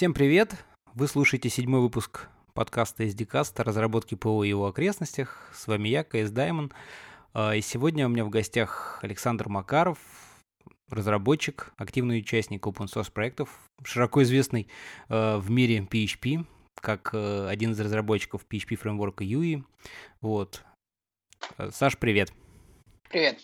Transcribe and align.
Всем 0.00 0.14
привет! 0.14 0.54
Вы 0.94 1.08
слушаете 1.08 1.50
седьмой 1.50 1.82
выпуск 1.82 2.30
подкаста 2.54 3.04
SDCast 3.04 3.60
о 3.60 3.64
разработке 3.64 4.16
ПО 4.16 4.42
и 4.42 4.48
его 4.48 4.66
окрестностях. 4.66 5.52
С 5.54 5.66
вами 5.66 5.90
я, 5.90 6.04
КС 6.04 6.30
Даймон. 6.30 6.72
А, 7.34 7.54
и 7.54 7.60
сегодня 7.60 8.06
у 8.06 8.08
меня 8.08 8.24
в 8.24 8.30
гостях 8.30 8.98
Александр 9.02 9.50
Макаров, 9.50 9.98
разработчик, 10.88 11.74
активный 11.76 12.20
участник 12.20 12.66
open 12.66 12.86
source 12.86 13.12
проектов, 13.12 13.50
широко 13.84 14.22
известный 14.22 14.68
а, 15.10 15.36
в 15.36 15.50
мире 15.50 15.80
PHP, 15.80 16.46
как 16.80 17.10
а, 17.12 17.50
один 17.50 17.72
из 17.72 17.80
разработчиков 17.80 18.46
PHP 18.50 18.76
фреймворка 18.76 19.22
UI. 19.22 19.64
Вот. 20.22 20.64
Саш, 21.72 21.98
привет. 21.98 22.32
Привет. 23.10 23.38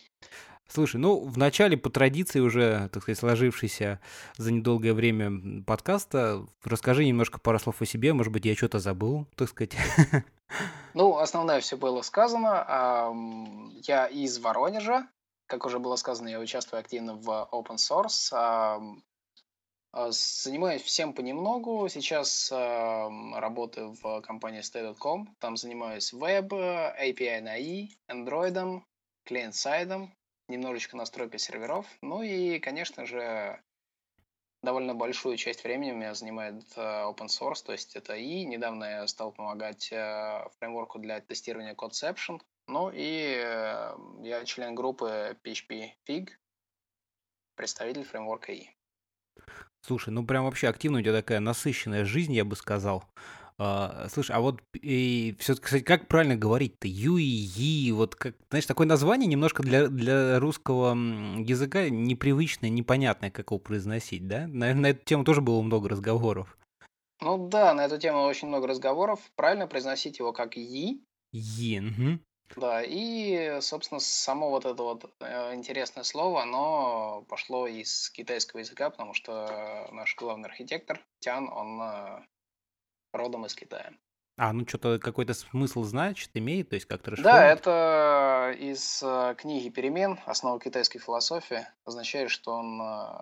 Слушай, 0.69 0.96
ну, 0.96 1.21
в 1.21 1.39
начале 1.39 1.77
по 1.77 1.91
традиции 1.91 2.41
уже, 2.41 2.89
так 2.93 3.03
сказать, 3.03 3.19
сложившейся 3.19 4.01
за 4.37 4.53
недолгое 4.53 4.95
время 4.95 5.62
подкаста, 5.64 6.45
расскажи 6.64 7.05
немножко 7.05 7.39
пару 7.39 7.59
слов 7.59 7.81
о 7.81 7.86
себе, 7.86 8.13
может 8.13 8.32
быть, 8.32 8.45
я 8.45 8.54
что-то 8.54 8.79
забыл, 8.79 9.26
так 9.37 9.49
сказать. 9.49 9.76
Ну, 10.95 11.18
основное 11.18 11.61
все 11.61 11.76
было 11.76 12.03
сказано. 12.03 13.13
Я 13.82 14.07
из 14.07 14.39
Воронежа, 14.39 15.09
как 15.46 15.67
уже 15.67 15.81
было 15.81 15.96
сказано, 15.96 16.29
я 16.29 16.39
участвую 16.39 16.81
активно 16.81 17.17
в 17.17 17.48
open 17.53 17.76
source. 17.76 18.31
А, 18.32 18.81
занимаюсь 20.11 20.82
всем 20.82 21.12
понемногу. 21.12 21.89
Сейчас 21.89 22.51
работаю 22.53 23.96
в 24.01 24.21
компании 24.21 24.61
stay.com. 24.61 25.35
Там 25.40 25.57
занимаюсь 25.57 26.12
веб, 26.12 26.53
API 26.53 27.40
на 27.40 27.54
I, 27.54 27.90
Android, 28.09 28.82
клиент-сайдом, 29.25 30.15
немножечко 30.49 30.96
настройкой 30.96 31.39
серверов. 31.39 31.86
Ну 32.03 32.23
и, 32.23 32.59
конечно 32.59 33.06
же, 33.06 33.61
довольно 34.62 34.95
большую 34.95 35.37
часть 35.37 35.64
времени 35.64 35.92
у 35.92 35.97
меня 35.97 36.14
занимает 36.14 36.62
э, 36.77 36.81
open 36.81 37.28
source, 37.28 37.64
то 37.64 37.73
есть 37.73 37.97
это 37.97 38.14
и 38.17 38.45
недавно 38.45 38.84
я 38.84 39.06
стал 39.06 39.33
помогать 39.33 39.91
э, 39.93 40.45
фреймворку 40.59 40.98
для 40.98 41.20
тестирования 41.20 41.75
Codeception, 41.75 42.41
ну 42.67 42.91
и 42.93 43.41
э, 43.45 43.97
я 44.23 44.45
член 44.45 44.75
группы 44.75 45.37
PHP 45.45 45.91
Fig, 46.09 46.31
представитель 47.55 48.05
фреймворка 48.05 48.53
И. 48.53 48.69
Слушай, 49.81 50.11
ну 50.11 50.27
прям 50.27 50.45
вообще 50.45 50.69
активно 50.69 50.98
у 50.98 51.03
тебя 51.03 51.13
такая 51.13 51.39
насыщенная 51.39 52.05
жизнь, 52.05 52.33
я 52.33 52.45
бы 52.45 52.57
сказал. 52.57 53.05
А, 53.59 54.07
слушай, 54.11 54.33
а 54.37 54.41
вот 54.41 54.61
и 54.75 55.35
все, 55.39 55.55
кстати, 55.55 55.83
как 55.83 56.09
правильно 56.09 56.37
говорить-то? 56.37 56.87
Ю 56.89 57.17
и 57.17 57.91
вот 57.93 58.15
как, 58.15 58.35
знаешь, 58.51 58.67
такое 58.67 58.87
название 58.87 59.27
немножко 59.27 59.63
для, 59.63 59.89
для 59.89 60.39
русского 60.39 60.95
языка 60.95 61.89
непривычное, 61.89 62.69
непонятное, 62.69 63.31
как 63.31 63.51
его 63.51 63.59
произносить, 63.59 64.29
да? 64.29 64.47
Наверное, 64.47 64.83
на 64.83 64.87
эту 64.89 65.05
тему 65.05 65.25
тоже 65.25 65.41
было 65.41 65.63
много 65.63 65.89
разговоров. 65.89 66.59
Ну 67.23 67.48
да, 67.48 67.73
на 67.73 67.87
эту 67.87 67.98
тему 67.98 68.25
очень 68.25 68.48
много 68.48 68.67
разговоров. 68.67 69.21
Правильно 69.37 69.67
произносить 69.67 70.19
его 70.19 70.35
как 70.35 70.57
Yi. 70.57 71.01
Yi, 71.33 71.81
угу. 71.81 72.20
Да, 72.55 72.83
и, 72.83 73.59
собственно, 73.61 74.01
само 74.01 74.51
вот 74.51 74.67
это 74.67 74.83
вот 74.83 75.11
э, 75.20 75.55
интересное 75.55 76.05
слово, 76.05 76.43
оно 76.43 77.25
пошло 77.29 77.67
из 77.67 78.11
китайского 78.11 78.61
языка, 78.61 78.91
потому 78.91 79.15
что 79.15 79.89
наш 79.93 80.15
главный 80.15 80.48
архитектор 80.48 81.05
Тян, 81.19 81.48
он 81.48 81.81
э, 81.83 82.20
родом 83.12 83.47
из 83.47 83.55
Китая. 83.55 83.93
А, 84.39 84.53
ну 84.53 84.67
что-то 84.67 84.99
какой-то 84.99 85.33
смысл 85.33 85.83
значит, 85.83 86.31
имеет, 86.35 86.69
то 86.69 86.75
есть 86.75 86.87
как-то 86.87 87.15
Да, 87.23 87.47
это 87.47 88.55
из 88.59 89.03
э, 89.03 89.35
книги 89.39 89.71
«Перемен. 89.71 90.21
Основа 90.27 90.61
китайской 90.61 90.98
философии». 90.98 91.67
Означает, 91.87 92.31
что 92.31 92.53
он 92.53 92.83
э, 92.83 93.19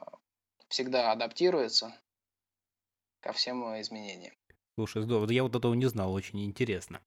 всегда 0.68 1.12
адаптируется 1.12 1.94
ко 3.20 3.32
всем 3.32 3.80
изменениям. 3.80 4.34
Слушай, 4.76 5.02
здорово. 5.02 5.30
Я 5.30 5.44
вот 5.44 5.54
этого 5.54 5.72
не 5.74 5.86
знал, 5.86 6.12
очень 6.12 6.44
интересно. 6.44 7.00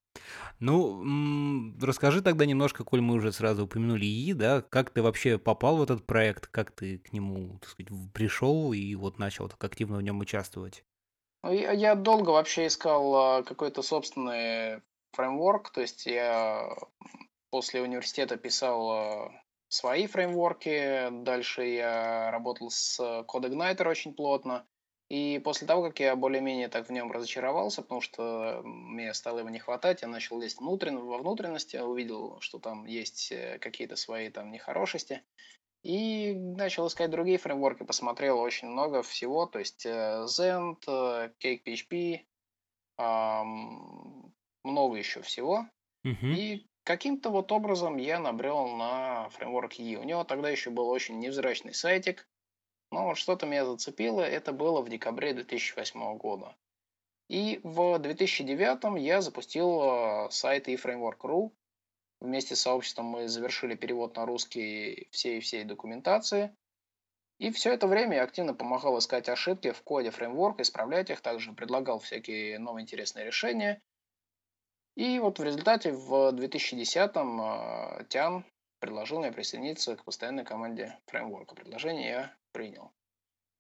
Ну, 0.60 1.76
расскажи 1.82 2.22
тогда 2.22 2.46
немножко, 2.46 2.86
коль 2.86 3.02
мы 3.02 3.16
уже 3.16 3.34
сразу 3.34 3.66
упомянули 3.66 4.06
ИИ, 4.06 4.32
да, 4.32 4.62
как 4.62 4.92
ты 4.92 5.02
вообще 5.02 5.38
попал 5.38 5.76
в 5.76 5.84
этот 5.84 6.06
проект, 6.08 6.48
как 6.48 6.72
ты 6.72 7.00
к 7.00 7.12
нему, 7.12 7.60
так 7.60 7.70
сказать, 7.70 7.92
пришел 8.14 8.72
и 8.72 8.96
вот 8.96 9.20
начал 9.20 9.50
так 9.50 9.62
активно 9.62 9.98
в 9.98 10.02
нем 10.02 10.20
участвовать? 10.20 10.86
Ну, 11.48 11.54
я, 11.54 11.96
долго 11.96 12.32
вообще 12.32 12.68
искал 12.68 13.16
а, 13.16 13.44
какой-то 13.44 13.82
собственный 13.82 14.82
фреймворк, 15.14 15.70
то 15.72 15.80
есть 15.80 16.06
я 16.06 16.76
после 17.52 17.82
университета 17.82 18.36
писал 18.36 18.92
а, 18.92 19.32
свои 19.70 20.08
фреймворки, 20.08 21.08
дальше 21.24 21.64
я 21.64 22.32
работал 22.32 22.70
с 22.70 23.00
CodeIgniter 23.00 23.88
очень 23.88 24.14
плотно, 24.14 24.68
и 25.08 25.40
после 25.42 25.68
того, 25.68 25.84
как 25.84 26.02
я 26.02 26.18
более-менее 26.18 26.68
так 26.68 26.90
в 26.90 26.92
нем 26.92 27.14
разочаровался, 27.14 27.82
потому 27.82 28.02
что 28.02 28.62
мне 28.66 29.14
стало 29.14 29.40
его 29.40 29.50
не 29.50 29.60
хватать, 29.60 30.02
я 30.02 30.10
начал 30.10 30.42
лезть 30.42 30.60
внутрен, 30.60 31.00
во 31.00 31.18
внутренности, 31.18 31.78
увидел, 31.78 32.42
что 32.42 32.60
там 32.60 32.84
есть 32.86 33.32
э, 33.32 33.58
какие-то 33.60 33.96
свои 33.96 34.30
там 34.30 34.52
нехорошести, 34.52 35.22
и 35.84 36.34
начал 36.34 36.88
искать 36.88 37.10
другие 37.10 37.38
фреймворки, 37.38 37.84
посмотрел 37.84 38.40
очень 38.40 38.68
много 38.68 39.04
всего, 39.04 39.46
то 39.46 39.60
есть 39.60 39.86
э, 39.86 40.26
Zend, 40.26 40.80
э, 40.88 41.32
CakePHP, 41.40 42.26
много 44.64 44.96
еще 44.96 45.22
всего. 45.22 45.68
Uh-huh. 46.04 46.34
И 46.34 46.68
каким-то 46.84 47.30
вот 47.30 47.52
образом 47.52 47.98
я 47.98 48.20
набрел 48.20 48.68
на 48.70 49.30
фреймворк 49.30 49.74
E. 49.74 49.98
У 49.98 50.04
него 50.04 50.24
тогда 50.24 50.50
еще 50.50 50.72
был 50.72 50.90
очень 50.90 51.20
невзрачный 51.20 51.76
сайтик, 51.76 52.28
но 52.92 53.14
что-то 53.16 53.46
меня 53.46 53.66
зацепило, 53.66 54.22
это 54.22 54.54
было 54.54 54.82
в 54.82 54.90
декабре 54.90 55.34
2008 55.34 56.18
года. 56.18 56.56
И 57.30 57.60
в 57.64 58.00
2009 58.00 59.02
я 59.02 59.22
запустил 59.22 59.82
э, 59.84 60.28
сайт 60.32 60.70
eFramework.ru, 60.70 61.52
Вместе 62.20 62.56
с 62.56 62.62
сообществом 62.62 63.06
мы 63.06 63.28
завершили 63.28 63.76
перевод 63.76 64.16
на 64.16 64.26
русский 64.26 65.08
всей 65.12 65.40
всей 65.40 65.64
документации. 65.64 66.56
И 67.38 67.52
все 67.52 67.74
это 67.74 67.86
время 67.86 68.18
я 68.18 68.24
активно 68.24 68.56
помогал 68.56 68.98
искать 68.98 69.30
ошибки 69.30 69.72
в 69.72 69.84
коде 69.84 70.10
фреймворка, 70.10 70.64
исправлять 70.64 71.12
их, 71.12 71.22
также 71.22 71.54
предлагал 71.54 72.00
всякие 72.00 72.58
новые 72.58 72.84
интересные 72.84 73.26
решения. 73.26 73.82
И 74.96 75.20
вот 75.20 75.38
в 75.38 75.44
результате 75.44 75.92
в 75.92 76.34
2010-м 76.34 77.42
э, 77.42 78.06
Тян 78.10 78.44
предложил 78.80 79.20
мне 79.20 79.32
присоединиться 79.32 79.96
к 79.96 80.04
постоянной 80.04 80.44
команде 80.44 80.98
фреймворка. 81.06 81.54
Предложение 81.54 82.10
я 82.10 82.36
принял. 82.52 82.92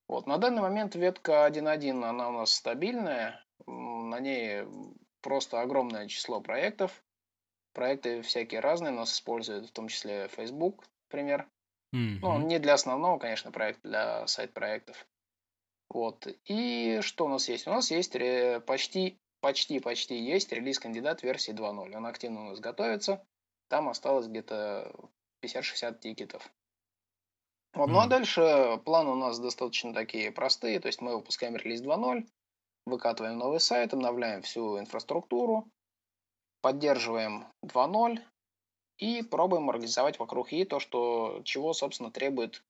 Вот, 0.07 0.25
на 0.25 0.40
данный 0.40 0.63
момент 0.63 0.96
ветка 0.96 1.47
1.1, 1.47 2.03
она 2.03 2.29
у 2.29 2.31
нас 2.31 2.53
стабильная, 2.53 3.46
на 3.67 4.19
ней 4.19 4.63
просто 5.22 5.62
огромное 5.62 6.07
число 6.07 6.41
проектов, 6.41 7.03
проекты 7.78 8.24
всякие 8.24 8.60
разные, 8.60 8.92
нас 8.92 9.14
используют, 9.14 9.68
в 9.68 9.72
том 9.72 9.88
числе 9.88 10.28
Facebook, 10.30 10.84
например. 11.10 11.48
Mm-hmm. 11.96 12.20
Ну, 12.22 12.40
не 12.40 12.58
для 12.60 12.74
основного, 12.74 13.20
конечно, 13.20 13.52
проекта, 13.52 13.88
для 13.88 14.28
сайт-проектов. 14.28 15.08
Вот. 15.90 16.28
И 16.46 17.00
что 17.02 17.26
у 17.26 17.30
нас 17.30 17.48
есть? 17.48 17.68
У 17.68 17.70
нас 17.70 17.92
есть 17.92 18.14
почти, 18.66 19.18
почти, 19.40 19.80
почти 19.80 20.20
есть 20.20 20.52
релиз-кандидат 20.52 21.22
версии 21.24 21.54
2.0. 21.54 21.96
Он 21.96 22.06
активно 22.08 22.42
у 22.42 22.50
нас 22.50 22.60
готовится. 22.60 23.24
Там 23.70 23.88
осталось 23.90 24.28
где-то 24.28 24.92
50-60 25.46 26.00
тикетов. 26.00 26.52
Вот. 27.74 27.90
Mm-hmm. 27.90 27.94
Ну 27.94 28.00
а 28.00 28.08
дальше 28.08 28.82
планы 28.86 29.12
у 29.12 29.16
нас 29.16 29.40
достаточно 29.40 29.94
такие 29.94 30.32
простые. 30.32 30.80
То 30.80 30.88
есть 30.88 31.00
мы 31.00 31.16
выпускаем 31.16 31.56
релиз 31.56 31.84
2.0, 31.84 32.28
выкатываем 32.88 33.38
новый 33.38 33.59
сайт, 33.59 33.94
обновляем 33.94 34.42
всю 34.42 34.80
инфраструктуру, 34.80 35.68
поддерживаем 36.67 37.47
2.0 37.63 38.19
и 38.97 39.22
пробуем 39.22 39.69
организовать 39.69 40.19
вокруг 40.19 40.51
И 40.51 40.66
то, 40.66 40.81
что, 40.81 41.39
чего, 41.45 41.72
собственно, 41.72 42.11
требует 42.11 42.61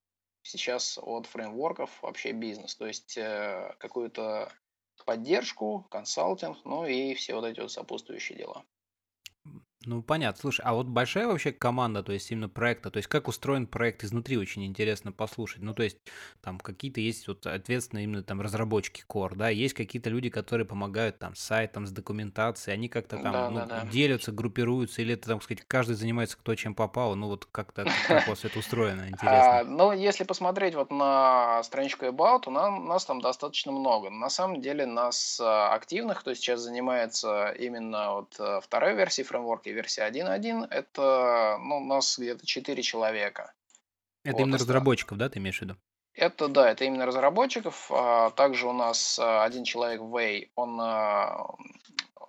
сейчас 0.43 0.99
от 1.01 1.25
фреймворков 1.25 2.03
вообще 2.03 2.31
бизнес. 2.31 2.75
То 2.75 2.85
есть 2.85 3.17
э, 3.17 3.73
какую-то 3.79 4.53
поддержку, 5.03 5.88
консалтинг, 5.89 6.59
ну 6.63 6.85
и 6.85 7.15
все 7.15 7.33
вот 7.33 7.45
эти 7.45 7.59
вот 7.59 7.71
сопутствующие 7.71 8.38
дела. 8.38 8.63
Ну, 9.85 10.01
понятно. 10.01 10.41
Слушай, 10.41 10.62
а 10.65 10.74
вот 10.74 10.88
большая 10.88 11.27
вообще 11.27 11.51
команда, 11.51 12.03
то 12.03 12.12
есть 12.12 12.29
именно 12.31 12.50
проекта, 12.50 12.89
то 12.91 12.97
есть 12.97 13.07
как 13.07 13.27
устроен 13.27 13.68
проект 13.68 14.03
изнутри, 14.03 14.38
очень 14.38 14.65
интересно 14.65 15.12
послушать. 15.12 15.62
Ну, 15.62 15.74
то 15.74 15.83
есть 15.83 15.97
там 16.41 16.59
какие-то 16.59 17.00
есть 17.00 17.27
вот 17.27 17.45
ответственные 17.45 18.06
именно 18.06 18.24
там 18.24 18.41
разработчики 18.41 19.03
core, 19.07 19.35
да, 19.35 19.50
есть 19.50 19.75
какие-то 19.75 20.09
люди, 20.09 20.29
которые 20.29 20.65
помогают 20.65 21.19
там 21.19 21.35
с 21.35 21.39
сайтом, 21.39 21.85
с 21.85 21.91
документацией, 21.91 22.74
они 22.74 22.89
как-то 22.89 23.18
там 23.18 23.31
да, 23.31 23.50
ну, 23.50 23.59
да, 23.59 23.65
да. 23.65 23.85
делятся, 23.85 24.31
группируются, 24.31 25.01
или 25.01 25.13
это, 25.13 25.27
там 25.27 25.41
сказать, 25.41 25.63
каждый 25.68 25.95
занимается 25.95 26.38
кто 26.38 26.56
чем 26.56 26.74
попал, 26.74 27.15
ну 27.15 27.27
вот 27.27 27.45
как-то 27.45 27.85
как 28.07 28.27
у 28.27 28.31
вас 28.31 28.44
это 28.44 28.59
устроено, 28.59 29.07
интересно. 29.07 29.59
А, 29.59 29.63
ну, 29.63 29.91
если 29.94 30.24
посмотреть 30.24 30.75
вот 30.75 30.91
на 30.91 31.62
страничку 31.63 32.06
About, 32.06 32.44
у 32.47 32.51
нас, 32.51 32.83
нас 32.83 33.06
там 33.06 33.21
достаточно 33.21 33.71
много. 33.71 34.09
На 34.09 34.29
самом 34.29 34.62
деле 34.62 34.85
нас 34.85 35.39
а, 35.39 35.74
активных, 35.74 36.19
кто 36.21 36.33
сейчас 36.33 36.62
занимается 36.62 37.51
именно 37.51 38.15
вот 38.15 38.35
а, 38.39 38.59
второй 38.59 38.95
версией 38.95 39.25
фреймворка, 39.25 39.66
и 39.67 39.73
версия 39.73 40.07
1.1, 40.07 40.67
это 40.69 41.57
ну, 41.61 41.77
у 41.77 41.85
нас 41.85 42.17
где-то 42.17 42.45
4 42.45 42.81
человека. 42.83 43.53
Это 44.23 44.37
вот, 44.37 44.41
именно 44.41 44.57
разработчиков, 44.57 45.17
да, 45.17 45.29
ты 45.29 45.39
имеешь 45.39 45.59
в 45.59 45.61
виду? 45.61 45.77
Это, 46.13 46.47
да, 46.47 46.71
это 46.71 46.83
именно 46.83 47.05
разработчиков. 47.05 47.91
А 47.91 48.31
также 48.31 48.67
у 48.67 48.73
нас 48.73 49.19
а, 49.19 49.43
один 49.43 49.63
человек, 49.63 50.01
Вэй, 50.01 50.51
он, 50.55 50.79
а, 50.81 51.55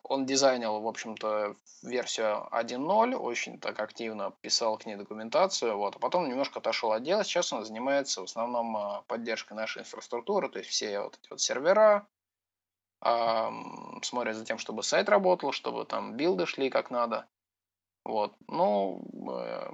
он 0.03 0.27
дизайнил, 0.27 0.81
в 0.81 0.87
общем-то, 0.87 1.57
версию 1.83 2.47
1.0, 2.53 3.15
очень 3.15 3.59
так 3.59 3.81
активно 3.81 4.33
писал 4.43 4.77
к 4.77 4.85
ней 4.85 4.97
документацию, 4.97 5.77
вот, 5.77 5.97
а 5.97 5.99
потом 5.99 6.29
немножко 6.29 6.59
отошел 6.59 6.93
от 6.93 7.03
дела. 7.03 7.25
Сейчас 7.25 7.53
он 7.53 7.65
занимается 7.65 8.21
в 8.21 8.25
основном 8.25 9.03
поддержкой 9.07 9.55
нашей 9.55 9.81
инфраструктуры, 9.81 10.49
то 10.51 10.59
есть 10.59 10.71
все 10.71 11.01
вот 11.01 11.19
эти 11.23 11.31
вот 11.31 11.41
сервера, 11.41 12.07
смотрят 13.01 14.37
за 14.37 14.45
тем, 14.45 14.59
чтобы 14.59 14.83
сайт 14.83 15.09
работал, 15.09 15.53
чтобы 15.53 15.85
там 15.85 16.17
билды 16.17 16.47
шли 16.47 16.69
как 16.69 16.91
надо. 16.91 17.27
Вот. 18.05 18.35
Ну, 18.49 19.03
э, 19.31 19.71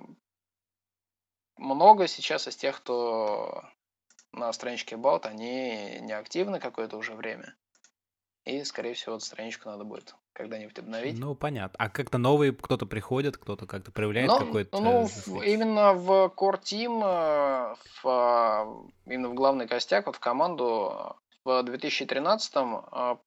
много 1.56 2.06
сейчас 2.06 2.48
из 2.48 2.56
тех, 2.56 2.76
кто 2.78 3.64
на 4.32 4.52
страничке 4.52 4.96
About, 4.96 5.26
они 5.26 6.00
не 6.00 6.12
активны 6.12 6.60
какое-то 6.60 6.96
уже 6.96 7.14
время. 7.14 7.54
И, 8.44 8.62
скорее 8.64 8.92
всего, 8.92 9.16
эту 9.16 9.24
страничку 9.24 9.70
надо 9.70 9.84
будет 9.84 10.14
когда-нибудь 10.34 10.78
обновить. 10.78 11.18
Ну, 11.18 11.34
понятно. 11.34 11.76
А 11.78 11.88
как-то 11.88 12.18
новые 12.18 12.52
кто-то 12.52 12.84
приходит, 12.84 13.38
кто-то 13.38 13.66
как-то 13.66 13.90
проявляет 13.90 14.28
Но, 14.28 14.38
какой-то... 14.38 14.80
Ну, 14.80 15.08
именно 15.42 15.94
в 15.94 16.10
Core 16.36 16.60
Team, 16.60 17.00
э, 17.02 17.74
в, 18.02 18.06
а, 18.06 18.66
именно 19.06 19.28
в 19.28 19.34
главный 19.34 19.66
костяк, 19.66 20.06
вот 20.06 20.16
в 20.16 20.20
команду 20.20 21.16
в 21.44 21.62
2013 21.62 22.52
а, 22.56 23.18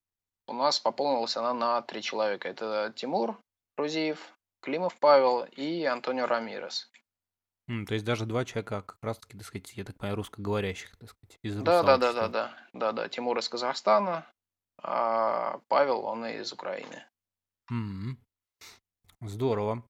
у 0.48 0.54
нас 0.54 0.80
пополнилась 0.80 1.38
она 1.38 1.54
на 1.54 1.82
три 1.82 2.02
человека. 2.02 2.48
Это 2.50 2.94
Тимур 2.96 3.40
Рузиев, 3.78 4.34
Климов 4.62 4.98
Павел 5.00 5.44
и 5.44 5.84
Антонио 5.84 6.26
Рамирес. 6.26 6.90
М, 7.70 7.86
то 7.86 7.94
есть 7.94 8.06
даже 8.06 8.26
два 8.26 8.46
человека, 8.46 8.82
как 8.82 8.98
раз 9.02 9.20
таки, 9.20 9.38
так 9.38 9.46
сказать, 9.46 9.74
я 9.74 9.84
так 9.84 9.98
понимаю, 9.98 10.16
русскоговорящих, 10.16 10.96
так 10.98 11.10
сказать, 11.10 11.38
из 11.44 11.58
Да, 11.58 11.84
да, 11.84 11.98
да, 11.98 12.14
да, 12.14 12.28
да, 12.30 12.58
да, 12.74 12.92
да. 12.94 13.10
Тимур 13.10 13.38
из 13.38 13.50
Казахстана, 13.50 14.26
а 14.82 15.60
Павел, 15.68 16.06
он 16.06 16.26
из 16.26 16.54
Украины. 16.54 17.06
М, 17.70 18.18
Здорово. 19.22 19.84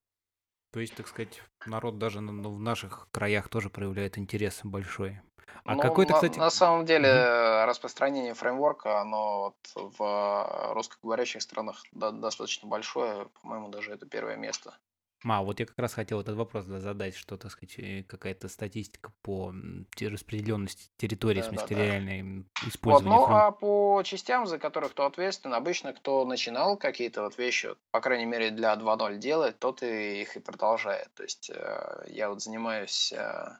То 0.71 0.79
есть, 0.79 0.95
так 0.95 1.07
сказать, 1.07 1.41
народ 1.65 1.97
даже 1.97 2.21
ну, 2.21 2.49
в 2.49 2.59
наших 2.59 3.09
краях 3.11 3.49
тоже 3.49 3.69
проявляет 3.69 4.17
интерес 4.17 4.61
большой. 4.63 5.21
А 5.67 5.75
ну, 5.75 5.81
какой-то, 5.81 6.13
на, 6.13 6.15
кстати... 6.15 6.39
на 6.39 6.49
самом 6.49 6.85
деле 6.85 7.09
угу. 7.09 7.65
распространение 7.67 8.33
фреймворка, 8.33 9.01
оно 9.01 9.53
вот 9.75 9.95
в 9.99 10.73
русскоговорящих 10.73 11.41
странах 11.41 11.83
до, 11.91 12.11
достаточно 12.11 12.69
большое, 12.69 13.27
по-моему, 13.41 13.67
даже 13.67 13.91
это 13.91 14.05
первое 14.05 14.37
место. 14.37 14.77
А, 15.25 15.41
вот 15.41 15.59
я 15.59 15.65
как 15.65 15.77
раз 15.79 15.93
хотел 15.93 16.21
этот 16.21 16.37
вопрос 16.37 16.65
задать, 16.65 17.15
что, 17.15 17.37
так 17.37 17.51
сказать, 17.51 17.77
э, 17.79 18.03
какая-то 18.03 18.47
статистика 18.47 19.11
по 19.23 19.53
распределенности 19.99 20.89
территории, 20.97 21.41
да, 21.41 21.47
в 21.47 21.49
смысле, 21.49 21.75
да, 21.75 21.85
реальной 21.85 22.21
да. 22.21 22.67
использования. 22.69 23.17
Вот, 23.17 23.29
ну, 23.29 23.35
а 23.35 23.51
по 23.51 24.01
частям, 24.05 24.45
за 24.45 24.59
которых 24.59 24.91
кто 24.91 25.05
ответственен, 25.05 25.55
обычно 25.55 25.91
кто 25.91 26.23
начинал 26.23 26.77
какие-то 26.77 27.23
вот 27.23 27.37
вещи, 27.37 27.75
по 27.91 27.99
крайней 27.99 28.25
мере, 28.25 28.51
для 28.51 28.73
2.0 28.75 29.17
делать, 29.17 29.59
тот 29.59 29.81
и 29.83 30.21
их 30.21 30.37
и 30.37 30.39
продолжает. 30.39 31.09
То 31.15 31.23
есть 31.23 31.49
э, 31.53 32.05
я 32.07 32.29
вот 32.29 32.41
занимаюсь 32.41 33.11
э, 33.11 33.57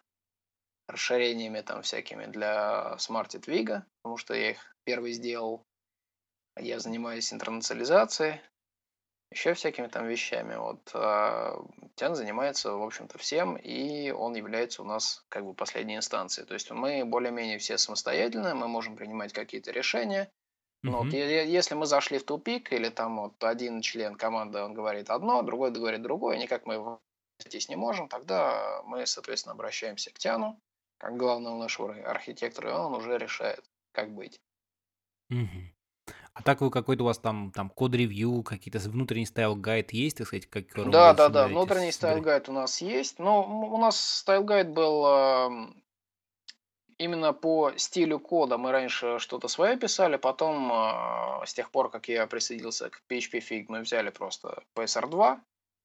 расширениями 0.88 1.62
там 1.62 1.82
всякими 1.82 2.26
для 2.26 2.96
Smarted 2.98 3.46
Vigo, 3.46 3.84
потому 4.02 4.18
что 4.18 4.34
я 4.34 4.52
их 4.52 4.76
первый 4.86 5.12
сделал. 5.12 5.66
Я 6.58 6.80
занимаюсь 6.80 7.32
интернационализацией, 7.32 8.42
еще 9.32 9.54
всякими 9.54 9.88
там 9.88 10.08
вещами. 10.08 10.56
Вот 10.56 10.90
а 10.94 11.62
Тян 11.96 12.16
занимается, 12.16 12.74
в 12.74 12.82
общем-то, 12.82 13.18
всем, 13.18 13.58
и 13.58 14.12
он 14.12 14.36
является 14.36 14.82
у 14.82 14.86
нас 14.86 15.26
как 15.30 15.46
бы 15.46 15.54
последней 15.54 15.98
инстанцией. 15.98 16.48
То 16.48 16.54
есть 16.54 16.72
мы 16.72 17.04
более-менее 17.06 17.58
все 17.58 17.78
самостоятельные, 17.78 18.54
мы 18.54 18.68
можем 18.68 18.96
принимать 18.96 19.34
какие-то 19.34 19.72
решения. 19.72 20.32
Но 20.84 21.04
вот 21.04 21.12
если 21.12 21.76
мы 21.76 21.86
зашли 21.86 22.18
в 22.18 22.24
тупик, 22.24 22.72
или 22.72 22.90
там 22.90 23.20
вот 23.20 23.44
один 23.44 23.82
член 23.82 24.16
команды, 24.16 24.62
он 24.62 24.74
говорит 24.74 25.10
одно, 25.10 25.42
другой 25.42 25.72
говорит 25.72 26.02
другое, 26.02 26.38
никак 26.38 26.66
мы 26.66 27.00
здесь 27.40 27.68
не 27.68 27.76
можем, 27.76 28.08
тогда 28.08 28.82
мы, 28.86 29.06
соответственно, 29.06 29.54
обращаемся 29.54 30.12
к 30.12 30.20
Цяну, 30.20 30.60
как 30.98 31.18
главному 31.18 31.58
нашего 31.60 31.94
архитектора, 32.10 32.72
и 32.72 32.74
он 32.74 32.94
уже 32.94 33.18
решает, 33.18 33.64
как 33.92 34.14
быть. 34.14 34.40
Угу. 35.30 36.14
А 36.34 36.44
так 36.44 36.62
вы 36.62 36.70
какой-то 36.70 37.04
у 37.04 37.08
вас 37.08 37.18
там, 37.18 37.52
там 37.52 37.70
code 37.70 37.97
review, 37.97 38.44
какие-то 38.44 38.80
внутренний 38.90 39.26
style 39.26 39.59
guide 39.59 39.92
есть, 39.92 40.18
так 40.18 40.28
сказать, 40.28 40.48
как 40.48 40.68
Да, 40.90 41.14
да, 41.14 41.30
да, 41.30 41.48
внутренний 41.48 41.92
style 41.92 42.21
guide 42.21 42.50
у 42.50 42.54
нас 42.54 42.82
есть. 42.82 43.18
Но 43.18 43.44
у 43.44 43.78
нас 43.78 44.24
style 44.24 44.47
guide 44.47 44.70
был 44.70 45.74
именно 46.98 47.34
по 47.34 47.74
стилю 47.78 48.20
кода. 48.20 48.58
Мы 48.58 48.72
раньше 48.72 49.20
что-то 49.20 49.48
свое 49.48 49.78
писали, 49.78 50.18
потом 50.18 50.72
э, 50.72 51.46
с 51.46 51.54
тех 51.54 51.72
пор, 51.72 51.90
как 51.90 52.08
я 52.08 52.28
присоединился 52.28 52.90
к 52.90 53.02
PHP-FIG, 53.10 53.66
мы 53.68 53.82
взяли 53.82 54.10
просто 54.10 54.64
PSR2, 54.76 55.40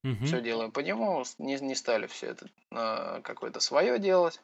угу. 0.05 0.25
все 0.25 0.41
делаем 0.41 0.73
по 0.73 0.81
нему, 0.81 1.23
не, 1.39 1.59
не 1.61 1.75
стали 1.75 2.07
все 2.07 2.29
это 2.29 2.47
э, 2.71 3.21
какое-то 3.23 3.61
свое 3.61 3.99
делать. 3.99 4.41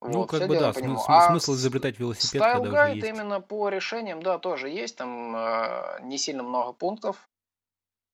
Ну, 0.00 0.20
вот, 0.20 0.30
как 0.30 0.46
бы 0.46 0.58
да, 0.58 0.72
смысл, 0.72 1.04
а 1.08 1.28
смысл 1.28 1.54
изобретать 1.54 1.98
велосипед, 1.98 2.40
когда 2.40 2.84
уже 2.84 2.94
есть. 2.94 3.08
именно 3.08 3.40
по 3.40 3.68
решениям, 3.68 4.22
да, 4.22 4.38
тоже 4.38 4.68
есть, 4.68 4.96
там 4.96 5.34
э, 5.34 5.98
не 6.02 6.18
сильно 6.18 6.42
много 6.44 6.72
пунктов. 6.72 7.28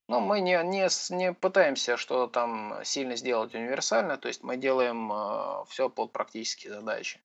Но 0.09 0.21
мы 0.21 0.41
не, 0.41 0.63
не, 0.65 0.89
не 1.15 1.33
пытаемся 1.33 1.97
что-то 1.97 2.33
там 2.33 2.85
сильно 2.85 3.17
сделать 3.17 3.55
универсально, 3.55 4.17
то 4.17 4.29
есть 4.29 4.43
мы 4.43 4.57
делаем 4.57 5.13
э, 5.13 5.65
все 5.69 5.91
под 5.91 6.13
практические 6.13 6.73
задачи. 6.73 7.21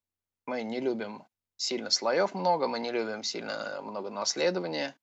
Мы 0.46 0.64
не 0.64 0.80
любим 0.80 1.26
сильно 1.56 1.90
слоев 1.90 2.34
много, 2.34 2.68
мы 2.68 2.80
не 2.80 2.92
любим 2.92 3.24
сильно 3.24 3.80
много 3.82 4.10
наследования. 4.10 4.96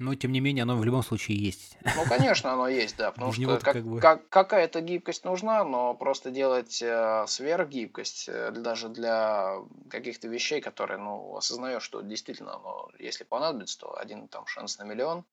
Но, 0.00 0.14
тем 0.14 0.32
не 0.32 0.40
менее, 0.40 0.62
оно 0.62 0.78
в 0.78 0.84
любом 0.84 1.02
случае 1.02 1.36
есть. 1.36 1.76
Ну, 1.84 2.04
конечно, 2.08 2.50
оно 2.54 2.68
есть, 2.68 2.96
да. 2.96 3.12
Потому 3.12 3.32
что 3.32 3.58
как, 3.58 3.74
как 3.74 3.84
бы... 3.84 4.00
как, 4.00 4.26
какая-то 4.30 4.80
гибкость 4.80 5.26
нужна, 5.26 5.62
но 5.62 5.92
просто 5.92 6.30
делать 6.30 6.80
э, 6.80 7.26
сверхгибкость 7.28 8.30
э, 8.30 8.50
даже 8.50 8.88
для 8.88 9.56
каких-то 9.90 10.26
вещей, 10.26 10.62
которые, 10.62 10.96
ну, 10.96 11.36
осознаешь, 11.36 11.82
что 11.82 12.00
действительно, 12.00 12.56
оно, 12.56 12.88
если 12.98 13.24
понадобится, 13.24 13.78
то 13.78 13.94
один 13.98 14.26
там 14.28 14.46
шанс 14.46 14.78
на 14.78 14.84
миллион. 14.84 15.26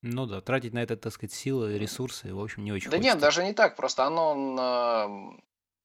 Ну 0.00 0.24
да, 0.24 0.40
тратить 0.40 0.72
на 0.72 0.82
это, 0.82 0.96
так 0.96 1.12
сказать, 1.12 1.34
силы, 1.34 1.76
ресурсы, 1.76 2.34
в 2.34 2.40
общем, 2.40 2.64
не 2.64 2.72
очень 2.72 2.90
Да 2.90 2.96
хочется. 2.96 3.14
нет, 3.14 3.20
даже 3.20 3.44
не 3.44 3.52
так, 3.52 3.76
просто 3.76 4.06
оно 4.06 5.36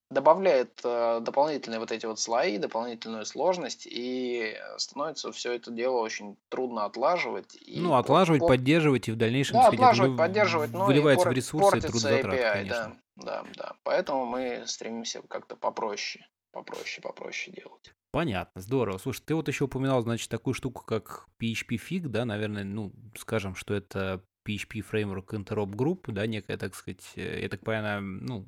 добавляет 0.10 0.80
э, 0.84 1.20
дополнительные 1.22 1.80
вот 1.80 1.92
эти 1.92 2.06
вот 2.06 2.20
слои, 2.20 2.58
дополнительную 2.58 3.26
сложность, 3.26 3.88
и 3.90 4.56
становится 4.78 5.32
все 5.32 5.54
это 5.54 5.72
дело 5.72 6.00
очень 6.00 6.38
трудно 6.50 6.86
отлаживать. 6.86 7.56
И 7.62 7.80
ну, 7.80 7.96
отлаживать, 7.96 8.42
по... 8.42 8.48
поддерживать 8.48 9.08
и 9.08 9.12
в 9.12 9.16
дальнейшем 9.16 9.58
да, 9.62 9.68
отлаживать, 9.68 10.18
поддерживать, 10.18 10.72
но 10.72 10.86
выливается 10.86 11.26
пор... 11.26 11.34
в 11.34 11.36
ресурсы 11.36 11.78
и 11.78 11.82
трудозатраты, 11.82 12.38
API, 12.38 12.54
конечно. 12.54 12.98
Да, 13.16 13.44
да, 13.44 13.46
да. 13.56 13.76
Поэтому 13.84 14.26
мы 14.26 14.64
стремимся 14.66 15.22
как-то 15.28 15.56
попроще, 15.56 16.26
попроще, 16.52 17.02
попроще 17.02 17.56
делать. 17.56 17.94
Понятно, 18.12 18.62
здорово. 18.62 18.98
Слушай, 18.98 19.22
ты 19.26 19.36
вот 19.36 19.48
еще 19.48 19.66
упоминал, 19.66 20.02
значит, 20.02 20.30
такую 20.30 20.56
штуку, 20.56 20.84
как 20.84 21.28
PHP 21.40 21.78
Fig, 21.78 22.08
да, 22.08 22.26
наверное, 22.26 22.64
ну, 22.64 22.92
скажем, 23.16 23.54
что 23.54 23.76
это 23.76 24.24
PHP 24.46 24.82
фреймворк 24.82 25.34
Interop 25.34 25.72
Group, 25.72 26.12
да, 26.12 26.26
некая, 26.26 26.58
так 26.58 26.76
сказать, 26.76 27.04
э, 27.16 27.42
я 27.42 27.50
так 27.50 27.62
понимаю, 27.62 28.02
ну, 28.02 28.46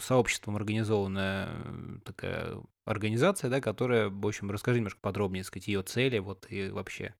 сообществом 0.00 0.56
организованная 0.56 1.48
э, 1.48 1.98
такая 2.04 2.56
организация, 2.84 3.50
да, 3.50 3.60
которая, 3.60 4.08
в 4.08 4.26
общем, 4.26 4.50
расскажи 4.50 4.78
немножко 4.78 5.00
подробнее, 5.00 5.42
так 5.42 5.48
сказать, 5.48 5.68
ее 5.68 5.82
цели, 5.82 6.18
вот 6.18 6.46
и 6.50 6.70
вообще. 6.70 7.14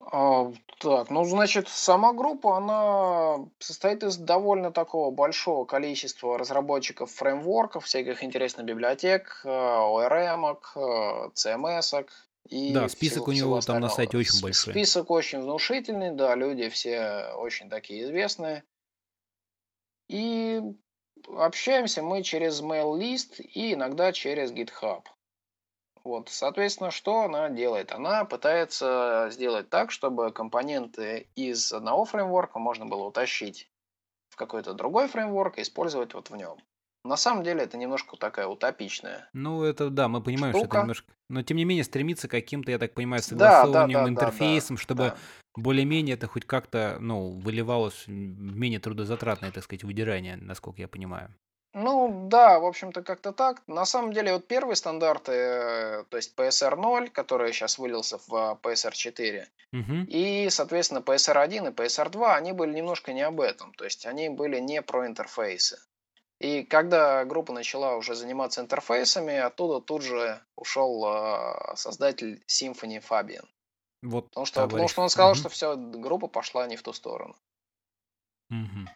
А, 0.00 0.52
так, 0.78 1.10
ну, 1.10 1.24
значит, 1.24 1.68
сама 1.68 2.12
группа, 2.12 2.58
она 2.58 3.46
состоит 3.58 4.02
из 4.02 4.16
довольно 4.16 4.70
такого 4.70 5.10
большого 5.10 5.64
количества 5.64 6.38
разработчиков 6.38 7.10
фреймворков, 7.10 7.84
всяких 7.84 8.22
интересных 8.22 8.66
библиотек, 8.66 9.40
ORM, 9.44 10.58
CMS, 11.34 12.06
и 12.48 12.72
да, 12.72 12.88
список 12.88 13.28
у 13.28 13.32
него 13.32 13.60
там 13.60 13.80
на 13.80 13.88
сайте 13.88 14.18
очень 14.18 14.40
большой. 14.42 14.74
Список 14.74 15.10
очень 15.10 15.40
внушительный, 15.40 16.10
да, 16.10 16.34
люди 16.34 16.68
все 16.68 17.32
очень 17.36 17.70
такие 17.70 18.04
известные. 18.04 18.64
И 20.08 20.60
общаемся 21.28 22.02
мы 22.02 22.22
через 22.22 22.60
mail-лист 22.60 23.40
и 23.40 23.72
иногда 23.72 24.12
через 24.12 24.52
GitHub. 24.52 25.04
Вот, 26.02 26.28
соответственно, 26.28 26.90
что 26.90 27.22
она 27.22 27.48
делает? 27.48 27.90
Она 27.92 28.26
пытается 28.26 29.28
сделать 29.30 29.70
так, 29.70 29.90
чтобы 29.90 30.32
компоненты 30.32 31.28
из 31.34 31.72
одного 31.72 32.04
фреймворка 32.04 32.58
можно 32.58 32.84
было 32.84 33.04
утащить 33.04 33.70
в 34.28 34.36
какой-то 34.36 34.74
другой 34.74 35.08
фреймворк 35.08 35.58
и 35.58 35.62
использовать 35.62 36.12
вот 36.12 36.28
в 36.28 36.36
нем. 36.36 36.58
На 37.04 37.16
самом 37.16 37.44
деле 37.44 37.62
это 37.62 37.76
немножко 37.76 38.16
такая 38.16 38.46
утопичная. 38.46 39.28
Ну, 39.34 39.62
это 39.62 39.90
да, 39.90 40.08
мы 40.08 40.22
понимаем, 40.22 40.54
штука. 40.54 40.66
что 40.66 40.76
это 40.76 40.82
немножко. 40.82 41.12
Но 41.28 41.42
тем 41.42 41.58
не 41.58 41.64
менее 41.64 41.84
стремиться 41.84 42.28
к 42.28 42.30
каким-то, 42.30 42.70
я 42.70 42.78
так 42.78 42.94
понимаю, 42.94 43.22
согласованием, 43.22 43.92
да, 43.92 43.98
да, 43.98 44.04
да, 44.04 44.10
интерфейсом, 44.10 44.76
да, 44.76 44.82
чтобы 44.82 45.02
да. 45.04 45.16
более-менее 45.54 46.14
это 46.14 46.26
хоть 46.26 46.46
как-то, 46.46 46.96
ну, 47.00 47.30
выливалось 47.30 48.06
в 48.06 48.10
менее 48.10 48.80
трудозатратное, 48.80 49.50
так 49.50 49.64
сказать, 49.64 49.84
выдирание, 49.84 50.36
насколько 50.36 50.80
я 50.80 50.88
понимаю. 50.88 51.34
Ну 51.74 52.28
да, 52.28 52.60
в 52.60 52.64
общем-то 52.64 53.02
как-то 53.02 53.32
так. 53.32 53.62
На 53.66 53.84
самом 53.84 54.12
деле 54.12 54.32
вот 54.32 54.46
первые 54.46 54.76
стандарты, 54.76 55.32
э, 55.32 56.04
то 56.08 56.16
есть 56.16 56.32
PSR 56.36 56.76
0, 56.76 57.10
который 57.10 57.52
сейчас 57.52 57.78
вылился 57.78 58.18
в 58.18 58.58
PSR 58.62 58.92
4, 58.92 59.48
Угу. 59.72 60.06
и, 60.06 60.48
соответственно, 60.50 61.00
PSR 61.00 61.36
1 61.36 61.66
и 61.66 61.70
PSR 61.70 62.10
2, 62.10 62.36
они 62.36 62.52
были 62.52 62.72
немножко 62.72 63.12
не 63.12 63.22
об 63.22 63.40
этом. 63.40 63.74
То 63.74 63.84
есть 63.84 64.06
они 64.06 64.28
были 64.28 64.60
не 64.60 64.82
про 64.82 65.06
интерфейсы. 65.08 65.78
И 66.44 66.62
когда 66.62 67.24
группа 67.24 67.54
начала 67.54 67.96
уже 67.96 68.14
заниматься 68.14 68.60
интерфейсами, 68.60 69.34
оттуда 69.34 69.80
тут 69.80 70.02
же 70.02 70.42
ушел 70.56 71.02
э, 71.06 71.74
создатель 71.74 72.44
Symfony 72.46 73.02
Fabian. 73.02 73.46
Вот 74.02 74.28
Потому 74.28 74.44
что, 74.44 74.62
потому 74.68 74.88
что 74.88 75.02
он 75.02 75.08
сказал, 75.08 75.30
Мгм. 75.30 75.38
что 75.38 75.48
все, 75.48 75.74
группа 75.76 76.26
пошла 76.26 76.66
не 76.66 76.76
в 76.76 76.82
ту 76.82 76.92
сторону. 76.92 77.34
Мгм. 78.50 78.90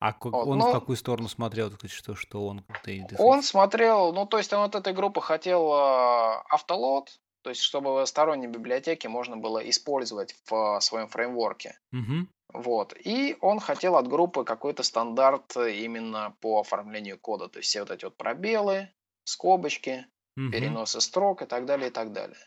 А 0.00 0.12
как- 0.12 0.32
Вот, 0.34 0.46
он 0.46 0.58
ну- 0.58 0.68
в 0.68 0.72
какую 0.72 0.96
сторону 0.96 1.28
смотрел, 1.28 1.72
что, 1.86 2.14
что 2.14 2.46
он 2.46 2.62
и, 2.84 3.02
так 3.06 3.18
Он 3.20 3.42
смотрел, 3.42 4.12
ну 4.12 4.26
то 4.26 4.36
есть 4.36 4.52
он 4.52 4.60
от 4.60 4.74
этой 4.74 4.92
группы 4.92 5.22
хотел 5.22 5.72
э, 5.72 6.42
автолот, 6.50 7.18
то 7.46 7.50
есть 7.50 7.62
чтобы 7.62 8.04
сторонние 8.08 8.50
библиотеки 8.50 9.06
можно 9.06 9.36
было 9.36 9.60
использовать 9.70 10.34
в 10.46 10.80
своем 10.80 11.06
фреймворке. 11.06 11.78
Мгм. 11.92 12.28
Вот. 12.52 12.92
И 12.98 13.36
он 13.40 13.60
хотел 13.60 13.94
от 13.96 14.08
группы 14.08 14.42
какой-то 14.42 14.82
стандарт 14.82 15.56
э, 15.56 15.74
именно 15.74 16.34
по 16.40 16.58
оформлению 16.58 17.20
кода. 17.20 17.48
То 17.48 17.58
есть 17.60 17.68
все 17.68 17.82
вот 17.82 17.92
эти 17.92 18.04
вот 18.04 18.16
пробелы, 18.16 18.90
скобочки, 19.22 20.08
Мгм. 20.34 20.50
переносы 20.50 21.00
строк 21.00 21.42
и 21.42 21.46
так 21.46 21.66
далее, 21.66 21.90
и 21.90 21.92
так 21.92 22.10
далее. 22.10 22.40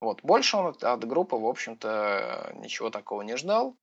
Вот. 0.00 0.20
Больше 0.24 0.56
он 0.56 0.74
от 0.80 1.04
группы, 1.04 1.36
в 1.36 1.46
общем-то, 1.46 2.54
ничего 2.56 2.90
такого 2.90 3.22
не 3.22 3.36
ждал. 3.36 3.76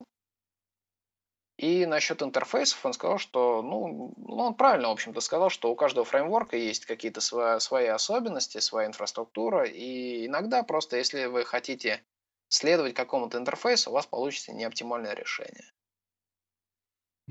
И 1.57 1.85
насчет 1.85 2.21
интерфейсов 2.23 2.85
он 2.85 2.93
сказал, 2.93 3.17
что, 3.17 3.61
ну, 3.61 4.13
ну, 4.17 4.35
он 4.37 4.55
правильно, 4.55 4.89
в 4.89 4.91
общем-то, 4.91 5.21
сказал, 5.21 5.49
что 5.49 5.71
у 5.71 5.75
каждого 5.75 6.05
фреймворка 6.05 6.57
есть 6.57 6.85
какие-то 6.85 7.21
свои, 7.21 7.59
свои 7.59 7.87
особенности, 7.87 8.57
своя 8.59 8.87
инфраструктура, 8.87 9.65
и 9.65 10.25
иногда 10.25 10.63
просто, 10.63 10.97
если 10.97 11.25
вы 11.25 11.45
хотите 11.45 12.03
следовать 12.47 12.95
какому-то 12.95 13.37
интерфейсу, 13.37 13.91
у 13.91 13.93
вас 13.93 14.07
получится 14.07 14.53
неоптимальное 14.53 15.13
решение. 15.13 15.71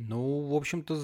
Ну, 0.08 0.40
в 0.48 0.54
общем-то, 0.54 0.98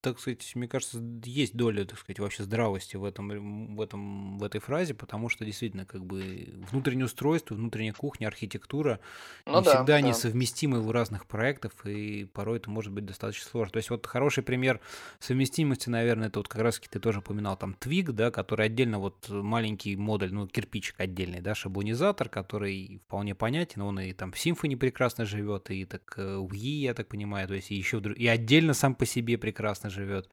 так 0.00 0.20
сказать, 0.20 0.52
мне 0.54 0.68
кажется, 0.68 1.02
есть 1.24 1.56
доля, 1.56 1.84
так 1.84 1.98
сказать, 1.98 2.20
вообще 2.20 2.44
здравости 2.44 2.96
в 2.96 3.04
этом, 3.04 3.74
в 3.74 3.80
этом, 3.80 4.38
в 4.38 4.44
этой 4.44 4.60
фразе, 4.60 4.94
потому 4.94 5.28
что 5.28 5.44
действительно, 5.44 5.84
как 5.84 6.04
бы 6.04 6.54
внутреннее 6.70 7.06
устройство, 7.06 7.54
внутренняя 7.54 7.92
кухня, 7.92 8.28
архитектура 8.28 9.00
Ну 9.46 9.58
не 9.58 9.64
да, 9.64 9.70
всегда 9.70 9.94
да. 9.94 10.00
несовместимы 10.00 10.80
в 10.80 10.90
разных 10.92 11.26
проектах, 11.26 11.72
и 11.86 12.24
порой 12.26 12.58
это 12.58 12.70
может 12.70 12.92
быть 12.92 13.04
достаточно 13.04 13.50
сложно. 13.50 13.72
То 13.72 13.78
есть 13.78 13.90
вот 13.90 14.06
хороший 14.06 14.44
пример 14.44 14.80
совместимости, 15.18 15.88
наверное, 15.88 16.28
это 16.28 16.38
вот 16.38 16.48
как 16.48 16.62
раз-таки 16.62 16.88
ты 16.88 17.00
тоже 17.00 17.18
упоминал 17.18 17.56
там 17.56 17.76
Twig, 17.80 18.12
да, 18.12 18.30
который 18.30 18.66
отдельно 18.66 19.00
вот 19.00 19.28
маленький 19.28 19.96
модуль, 19.96 20.32
ну, 20.32 20.46
кирпичик 20.46 21.00
отдельный, 21.00 21.40
да, 21.40 21.54
шаблонизатор, 21.54 22.28
который 22.28 23.00
вполне 23.06 23.34
понятен, 23.34 23.82
он 23.82 23.98
и 23.98 24.12
там 24.12 24.30
в 24.30 24.36
Symfony 24.36 24.76
прекрасно 24.76 25.24
живет, 25.24 25.70
и 25.70 25.84
так 25.84 26.14
э, 26.16 26.36
в 26.36 26.52
E, 26.52 26.82
я 26.82 26.94
так 26.94 27.08
понимаю, 27.08 27.48
то 27.48 27.54
есть 27.54 27.72
и 27.72 27.74
еще 27.74 28.03
и 28.12 28.26
отдельно 28.26 28.74
сам 28.74 28.94
по 28.94 29.06
себе 29.06 29.38
прекрасно 29.38 29.90
живет. 29.90 30.30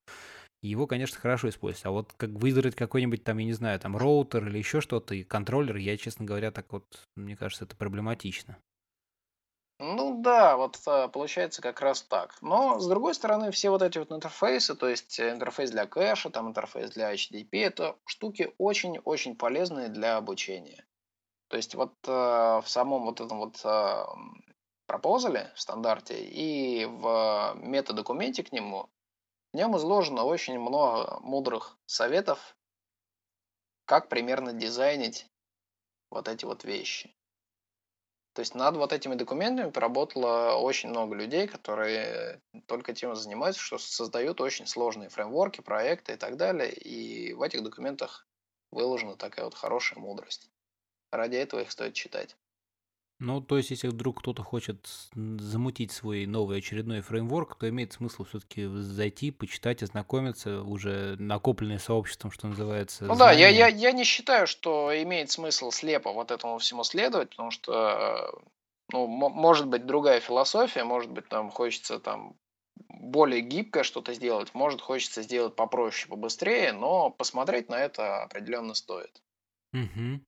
Его, 0.62 0.86
конечно, 0.86 1.20
хорошо 1.20 1.50
использовать. 1.50 1.86
А 1.86 1.92
вот 1.92 2.14
как 2.18 2.30
выиграть 2.32 2.76
какой-нибудь 2.76 3.24
там, 3.24 3.40
я 3.40 3.46
не 3.46 3.54
знаю, 3.54 3.80
там 3.80 3.98
роутер 3.98 4.48
или 4.48 4.60
еще 4.60 4.80
что-то, 4.80 5.16
и 5.16 5.24
контроллер, 5.24 5.78
я, 5.78 5.98
честно 5.98 6.26
говоря, 6.26 6.52
так 6.52 6.72
вот, 6.72 6.86
мне 7.16 7.36
кажется, 7.36 7.66
это 7.66 7.76
проблематично. 7.76 8.58
Ну 9.84 10.22
да, 10.22 10.58
вот 10.58 10.80
а, 10.86 11.08
получается 11.08 11.64
как 11.64 11.82
раз 11.82 12.04
так. 12.04 12.40
Но 12.44 12.80
с 12.80 12.88
другой 12.88 13.16
стороны, 13.16 13.50
все 13.50 13.72
вот 13.72 13.82
эти 13.82 13.98
вот 13.98 14.12
интерфейсы, 14.12 14.76
то 14.76 14.88
есть 14.88 15.20
э, 15.20 15.32
интерфейс 15.32 15.72
для 15.72 15.88
кэша, 15.88 16.30
там 16.30 16.50
интерфейс 16.50 16.92
для 16.92 17.12
HTTP, 17.12 17.50
это 17.54 17.98
штуки 18.06 18.54
очень-очень 18.60 19.36
полезные 19.36 19.88
для 19.88 20.18
обучения. 20.18 20.86
То 21.48 21.58
есть 21.58 21.74
вот 21.74 21.96
э, 22.08 22.12
в 22.12 22.66
самом 22.68 23.06
вот 23.06 23.22
этом 23.22 23.40
вот 23.40 23.60
э, 23.64 24.04
пропозале, 24.92 25.54
в 25.56 25.62
стандарте 25.62 26.22
и 26.22 26.84
в 26.84 27.54
метадокументе 27.56 28.44
к 28.44 28.52
нему, 28.52 28.90
в 29.54 29.56
нем 29.56 29.78
изложено 29.78 30.26
очень 30.26 30.60
много 30.60 31.18
мудрых 31.22 31.78
советов, 31.86 32.58
как 33.86 34.10
примерно 34.10 34.52
дизайнить 34.52 35.28
вот 36.10 36.28
эти 36.28 36.44
вот 36.44 36.66
вещи. 36.66 37.16
То 38.34 38.42
есть 38.42 38.54
над 38.54 38.76
вот 38.76 38.92
этими 38.92 39.16
документами 39.16 39.72
поработало 39.72 40.56
очень 40.58 40.90
много 40.90 41.16
людей, 41.16 41.48
которые 41.48 42.42
только 42.66 42.94
тем 42.94 43.16
занимаются, 43.16 43.62
что 43.62 43.78
создают 43.78 44.42
очень 44.42 44.68
сложные 44.68 45.08
фреймворки, 45.08 45.62
проекты 45.62 46.14
и 46.14 46.18
так 46.18 46.36
далее. 46.36 46.74
И 46.74 47.34
в 47.34 47.42
этих 47.44 47.64
документах 47.64 48.28
выложена 48.72 49.16
такая 49.16 49.46
вот 49.46 49.56
хорошая 49.56 50.00
мудрость. 50.00 50.50
Ради 51.12 51.38
этого 51.38 51.62
их 51.62 51.72
стоит 51.72 51.94
читать. 51.94 52.36
Ну, 53.22 53.40
то 53.40 53.58
есть, 53.58 53.70
если 53.70 53.88
вдруг 53.88 54.20
кто-то 54.22 54.42
хочет 54.42 54.90
замутить 55.14 55.92
свой 55.92 56.26
новый 56.26 56.58
очередной 56.58 57.02
фреймворк, 57.02 57.56
то 57.56 57.70
имеет 57.70 57.94
смысл 57.94 58.24
все-таки 58.24 58.66
зайти, 58.66 59.30
почитать, 59.30 59.84
ознакомиться, 59.84 60.64
уже 60.64 61.16
накопленное 61.20 61.78
сообществом, 61.78 62.32
что 62.32 62.48
называется, 62.48 63.06
Ну 63.06 63.16
да, 63.16 63.32
я, 63.32 63.50
я, 63.50 63.68
знания. 63.68 63.78
я 63.78 63.92
не 63.92 64.06
считаю, 64.06 64.48
что 64.48 64.92
имеет 65.04 65.30
смысл 65.30 65.70
слепо 65.70 66.12
вот 66.14 66.32
этому 66.32 66.58
всему 66.58 66.84
следовать, 66.84 67.30
потому 67.30 67.52
что, 67.52 68.34
э, 68.34 68.40
ну, 68.92 69.06
мо- 69.06 69.30
может 69.30 69.68
быть 69.68 69.86
другая 69.86 70.20
философия, 70.20 70.84
может 70.84 71.12
быть 71.12 71.28
там 71.30 71.52
хочется 71.52 72.00
там 72.00 72.36
более 72.90 73.42
гибкое 73.42 73.84
что-то 73.84 74.16
сделать, 74.16 74.56
может 74.56 74.82
хочется 74.82 75.22
сделать 75.22 75.56
попроще, 75.56 76.10
побыстрее, 76.10 76.74
но 76.74 77.12
посмотреть 77.12 77.70
на 77.70 77.76
это 77.76 78.24
определенно 78.24 78.74
стоит. 78.74 79.22
Мгм. 79.74 80.24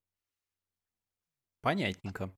Понятненько. 1.62 2.30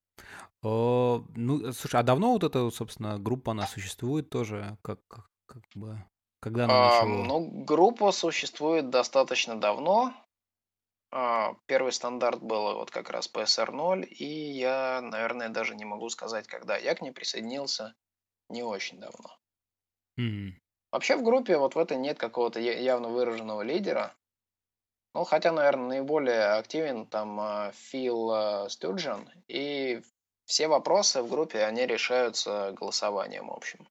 О, 0.62 1.24
ну, 1.36 1.72
слушай, 1.72 2.00
а 2.00 2.02
давно 2.02 2.32
вот 2.32 2.44
эта, 2.44 2.70
собственно, 2.70 3.18
группа, 3.18 3.52
она 3.52 3.66
существует 3.66 4.30
тоже? 4.30 4.78
Как, 4.82 5.06
как, 5.08 5.30
как 5.46 5.62
бы, 5.74 6.04
когда 6.40 6.64
она 6.66 6.78
А, 6.78 6.78
начала? 6.78 7.28
ну, 7.28 7.64
группа 7.64 8.10
существует 8.12 8.90
достаточно 8.90 9.60
давно. 9.60 10.12
А, 11.10 11.54
Первый 11.66 11.92
стандарт 11.92 12.42
был 12.42 12.74
вот 12.76 12.90
как 12.92 13.10
раз 13.10 13.28
PSR 13.28 13.72
0, 13.72 14.06
и 14.08 14.24
я, 14.26 15.00
наверное, 15.02 15.48
даже 15.48 15.74
не 15.74 15.84
могу 15.84 16.08
сказать, 16.10 16.46
когда. 16.46 16.76
Я 16.78 16.94
к 16.94 17.02
ней 17.02 17.12
присоединился 17.12 17.96
не 18.50 18.62
очень 18.64 19.00
давно. 19.00 19.38
М, 20.18 20.56
Вообще 20.90 21.14
в 21.16 21.22
группе 21.22 21.58
вот 21.58 21.76
в 21.76 21.78
этой 21.78 21.96
нет 21.96 22.18
какого-то 22.18 22.58
явно 22.58 23.08
выраженного 23.08 23.62
лидера. 23.62 24.16
Ну, 25.16 25.24
хотя, 25.24 25.50
наверное, 25.50 25.88
наиболее 25.88 26.44
активен 26.58 27.06
там 27.06 27.40
а, 27.40 27.72
Фил 27.72 28.30
а, 28.30 28.68
Стюджен, 28.68 29.26
и 29.48 30.02
все 30.44 30.68
вопросы 30.68 31.22
в 31.22 31.30
группе, 31.30 31.64
они 31.64 31.86
решаются 31.86 32.74
голосованием, 32.78 33.46
в 33.46 33.54
общем. 33.54 33.88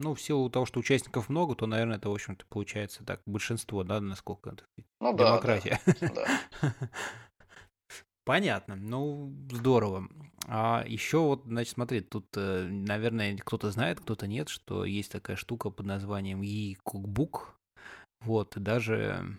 Ну, 0.00 0.14
в 0.14 0.20
силу 0.20 0.50
того, 0.50 0.66
что 0.66 0.80
участников 0.80 1.28
много, 1.28 1.54
то, 1.54 1.68
наверное, 1.68 1.98
это, 1.98 2.10
в 2.10 2.12
общем-то, 2.12 2.44
получается 2.48 3.04
так, 3.04 3.22
большинство, 3.24 3.84
да, 3.84 4.00
насколько 4.00 4.50
это 4.50 4.64
Ну 5.00 5.12
да, 5.12 5.16
да, 5.16 5.30
демократия. 5.30 5.80
да. 6.00 6.26
Понятно, 8.24 8.74
ну, 8.74 9.32
здорово. 9.52 10.08
А 10.48 10.82
еще 10.88 11.18
вот, 11.18 11.44
значит, 11.44 11.74
смотри, 11.74 12.00
тут, 12.00 12.26
э, 12.36 12.64
наверное, 12.64 13.38
кто-то 13.38 13.70
знает, 13.70 14.00
кто-то 14.00 14.26
нет, 14.26 14.48
что 14.48 14.84
есть 14.84 15.12
такая 15.12 15.36
штука 15.36 15.70
под 15.70 15.86
названием 15.86 16.42
e-cookbook. 16.42 17.52
Вот, 18.22 18.56
и 18.56 18.60
даже 18.60 19.38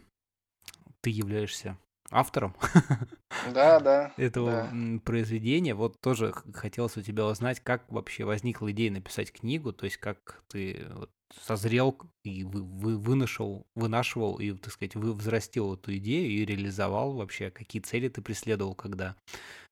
ты 1.07 1.11
являешься 1.11 1.77
автором 2.11 2.53
Да, 3.53 3.79
да, 3.79 4.13
этого 4.17 4.69
да. 4.71 4.99
произведения. 5.05 5.73
Вот 5.73 5.99
тоже 6.01 6.33
хотелось 6.53 6.97
у 6.97 7.01
тебя 7.01 7.25
узнать, 7.25 7.61
как 7.61 7.89
вообще 7.89 8.25
возникла 8.25 8.71
идея 8.71 8.91
написать 8.91 9.31
книгу, 9.31 9.71
то 9.71 9.85
есть 9.85 9.97
как 9.97 10.43
ты 10.49 10.85
вот 10.93 11.09
созрел 11.45 11.97
и 12.25 12.43
вы, 12.43 12.61
вы- 12.63 12.97
вынашивал, 12.97 13.65
вынашивал 13.75 14.35
и, 14.39 14.51
так 14.51 14.73
сказать, 14.73 14.95
вы 14.95 15.13
взрастил 15.13 15.75
эту 15.75 15.95
идею 15.97 16.29
и 16.29 16.45
реализовал 16.45 17.13
вообще, 17.13 17.51
какие 17.51 17.81
цели 17.81 18.09
ты 18.09 18.21
преследовал, 18.21 18.75
когда 18.75 19.15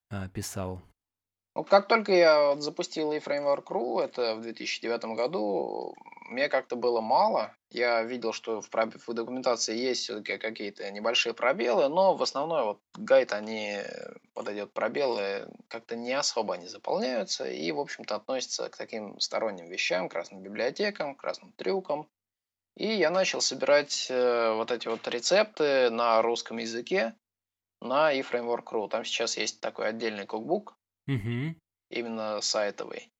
а, 0.09 0.29
писал. 0.29 0.81
Ну, 1.55 1.63
как 1.63 1.87
только 1.87 2.11
я 2.11 2.59
запустил 2.59 3.13
eFramework.ru, 3.13 4.01
это 4.01 4.35
в 4.35 4.41
2009 4.41 5.05
году, 5.15 5.95
мне 6.27 6.49
как-то 6.49 6.75
было 6.75 6.99
мало. 6.99 7.55
Я 7.69 8.03
видел, 8.03 8.33
что 8.33 8.59
в, 8.59 8.69
проб- 8.69 8.99
в 9.07 9.13
документации 9.13 9.73
есть 9.73 10.03
все-таки 10.03 10.37
какие-то 10.37 10.91
небольшие 10.91 11.33
пробелы, 11.33 11.87
но 11.87 12.13
в 12.13 12.21
основном 12.21 12.65
вот 12.65 12.81
гайд, 12.95 13.31
они, 13.31 13.77
вот 14.35 14.49
эти 14.49 14.59
вот 14.59 14.73
пробелы 14.73 15.47
как-то 15.69 15.95
не 15.95 16.11
особо 16.11 16.55
они 16.55 16.67
заполняются 16.67 17.49
и, 17.49 17.71
в 17.71 17.79
общем-то, 17.79 18.15
относятся 18.15 18.69
к 18.69 18.75
таким 18.75 19.17
сторонним 19.21 19.69
вещам, 19.69 20.09
к 20.09 20.13
разным 20.13 20.41
библиотекам, 20.41 21.15
к 21.15 21.23
разным 21.23 21.53
трюкам. 21.53 22.09
И 22.75 22.87
я 22.87 23.09
начал 23.09 23.39
собирать 23.39 24.07
э, 24.09 24.53
вот 24.55 24.71
эти 24.71 24.89
вот 24.89 25.07
рецепты 25.07 25.89
на 25.89 26.21
русском 26.21 26.57
языке 26.57 27.15
на 27.79 28.13
eFramework.ru. 28.13 28.89
Там 28.89 29.05
сейчас 29.05 29.37
есть 29.37 29.61
такой 29.61 29.87
отдельный 29.87 30.25
кукбук, 30.25 30.75
Мгм. 31.07 31.59
именно 31.89 32.41
сайтовый. 32.41 33.11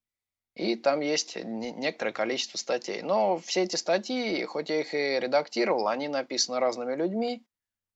и 0.54 0.76
там 0.76 1.00
есть 1.00 1.36
некоторое 1.36 2.12
количество 2.12 2.58
статей. 2.58 3.02
Но 3.02 3.38
все 3.38 3.62
эти 3.64 3.76
статьи, 3.76 4.44
хоть 4.46 4.70
я 4.70 4.80
их 4.80 4.94
и 4.94 5.20
редактировал, 5.20 5.88
они 5.88 6.08
написаны 6.08 6.60
разными 6.60 6.94
людьми, 6.96 7.46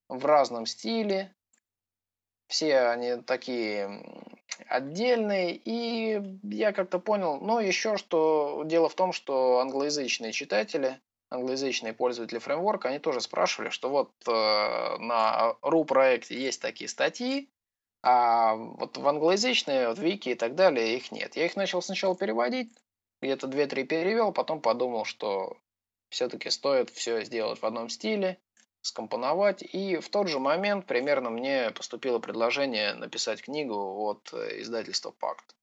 в 0.09 0.25
разном 0.27 0.67
стиле. 0.67 1.35
Все 2.49 2.81
они 2.89 3.23
такие 3.23 4.03
отдельные. 4.67 5.55
И 5.57 6.21
я 6.43 6.73
как-то 6.73 6.99
понял, 6.99 7.41
ну 7.41 7.61
еще 7.61 7.97
что 7.97 8.63
дело 8.67 8.89
в 8.89 8.95
том, 8.95 9.13
что 9.13 9.61
англоязычные 9.61 10.33
читатели, 10.33 11.01
англоязычные 11.31 11.93
пользователи 11.93 12.39
фреймворка, 12.39 12.89
они 12.89 12.99
тоже 12.99 13.21
спрашивали, 13.21 13.71
что 13.71 13.89
вот 13.89 14.13
э, 14.27 14.31
на 14.99 15.55
RU 15.63 15.85
проекте 15.85 16.41
есть 16.41 16.61
такие 16.61 16.89
статьи, 16.89 17.51
а 18.03 18.55
вот 18.55 18.97
в 18.97 19.07
англоязычные, 19.07 19.89
вот 19.89 19.99
вики 19.99 20.31
и 20.31 20.35
так 20.35 20.55
далее, 20.55 20.97
их 20.97 21.13
нет. 21.13 21.37
Я 21.37 21.47
их 21.47 21.57
начал 21.57 21.83
сначала 21.83 22.17
переводить, 22.17 22.73
где-то 23.21 23.47
2-3 23.47 23.85
перевел, 23.85 24.33
потом 24.33 24.61
подумал, 24.61 25.05
что 25.05 25.59
все-таки 26.09 26.51
стоит 26.51 26.91
все 26.91 27.23
сделать 27.25 27.61
в 27.61 27.65
одном 27.65 27.89
стиле, 27.89 28.41
скомпоновать. 28.81 29.63
И 29.63 29.99
в 29.99 30.09
тот 30.09 30.29
же 30.29 30.39
момент 30.39 30.87
примерно 30.87 31.31
мне 31.31 31.71
поступило 31.71 32.19
предложение 32.19 32.95
написать 32.95 33.43
книгу 33.43 33.75
от 33.75 34.33
э, 34.33 34.61
издательства 34.61 35.11
«Пакт». 35.11 35.55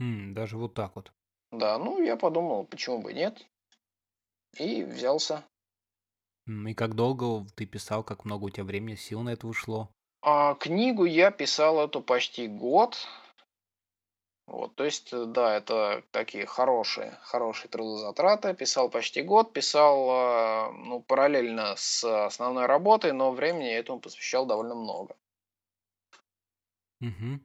М, 0.00 0.34
даже 0.34 0.58
вот 0.58 0.74
так 0.74 0.96
вот. 0.96 1.12
Да, 1.50 1.78
ну 1.78 2.02
я 2.02 2.16
подумал, 2.16 2.64
почему 2.66 3.00
бы 3.00 3.12
нет. 3.12 3.46
И 4.58 4.82
взялся. 4.82 5.44
И 6.46 6.74
как 6.74 6.94
долго 6.94 7.46
ты 7.54 7.66
писал, 7.66 8.04
как 8.04 8.24
много 8.24 8.44
у 8.44 8.50
тебя 8.50 8.64
времени, 8.64 8.96
сил 8.96 9.22
на 9.22 9.30
это 9.30 9.46
ушло? 9.46 9.93
А, 10.26 10.54
книгу 10.54 11.04
я 11.04 11.30
писал 11.30 11.84
эту 11.84 12.00
почти 12.00 12.48
год. 12.48 12.96
Вот, 14.46 14.74
то 14.74 14.84
есть, 14.84 15.12
э, 15.12 15.26
да, 15.26 15.54
это 15.54 16.02
такие 16.12 16.46
хорошие, 16.46 17.18
хорошие 17.20 17.68
трудозатраты. 17.68 18.54
Писал 18.54 18.88
почти 18.88 19.20
год, 19.20 19.52
писал, 19.52 20.06
а, 20.10 20.72
ну, 20.72 21.00
параллельно 21.02 21.74
с 21.76 22.02
основной 22.26 22.64
работой, 22.64 23.12
но 23.12 23.32
времени 23.32 23.70
этому 23.70 24.00
посвящал 24.00 24.46
довольно 24.46 24.74
много. 24.74 25.14
Угу. 27.02 27.40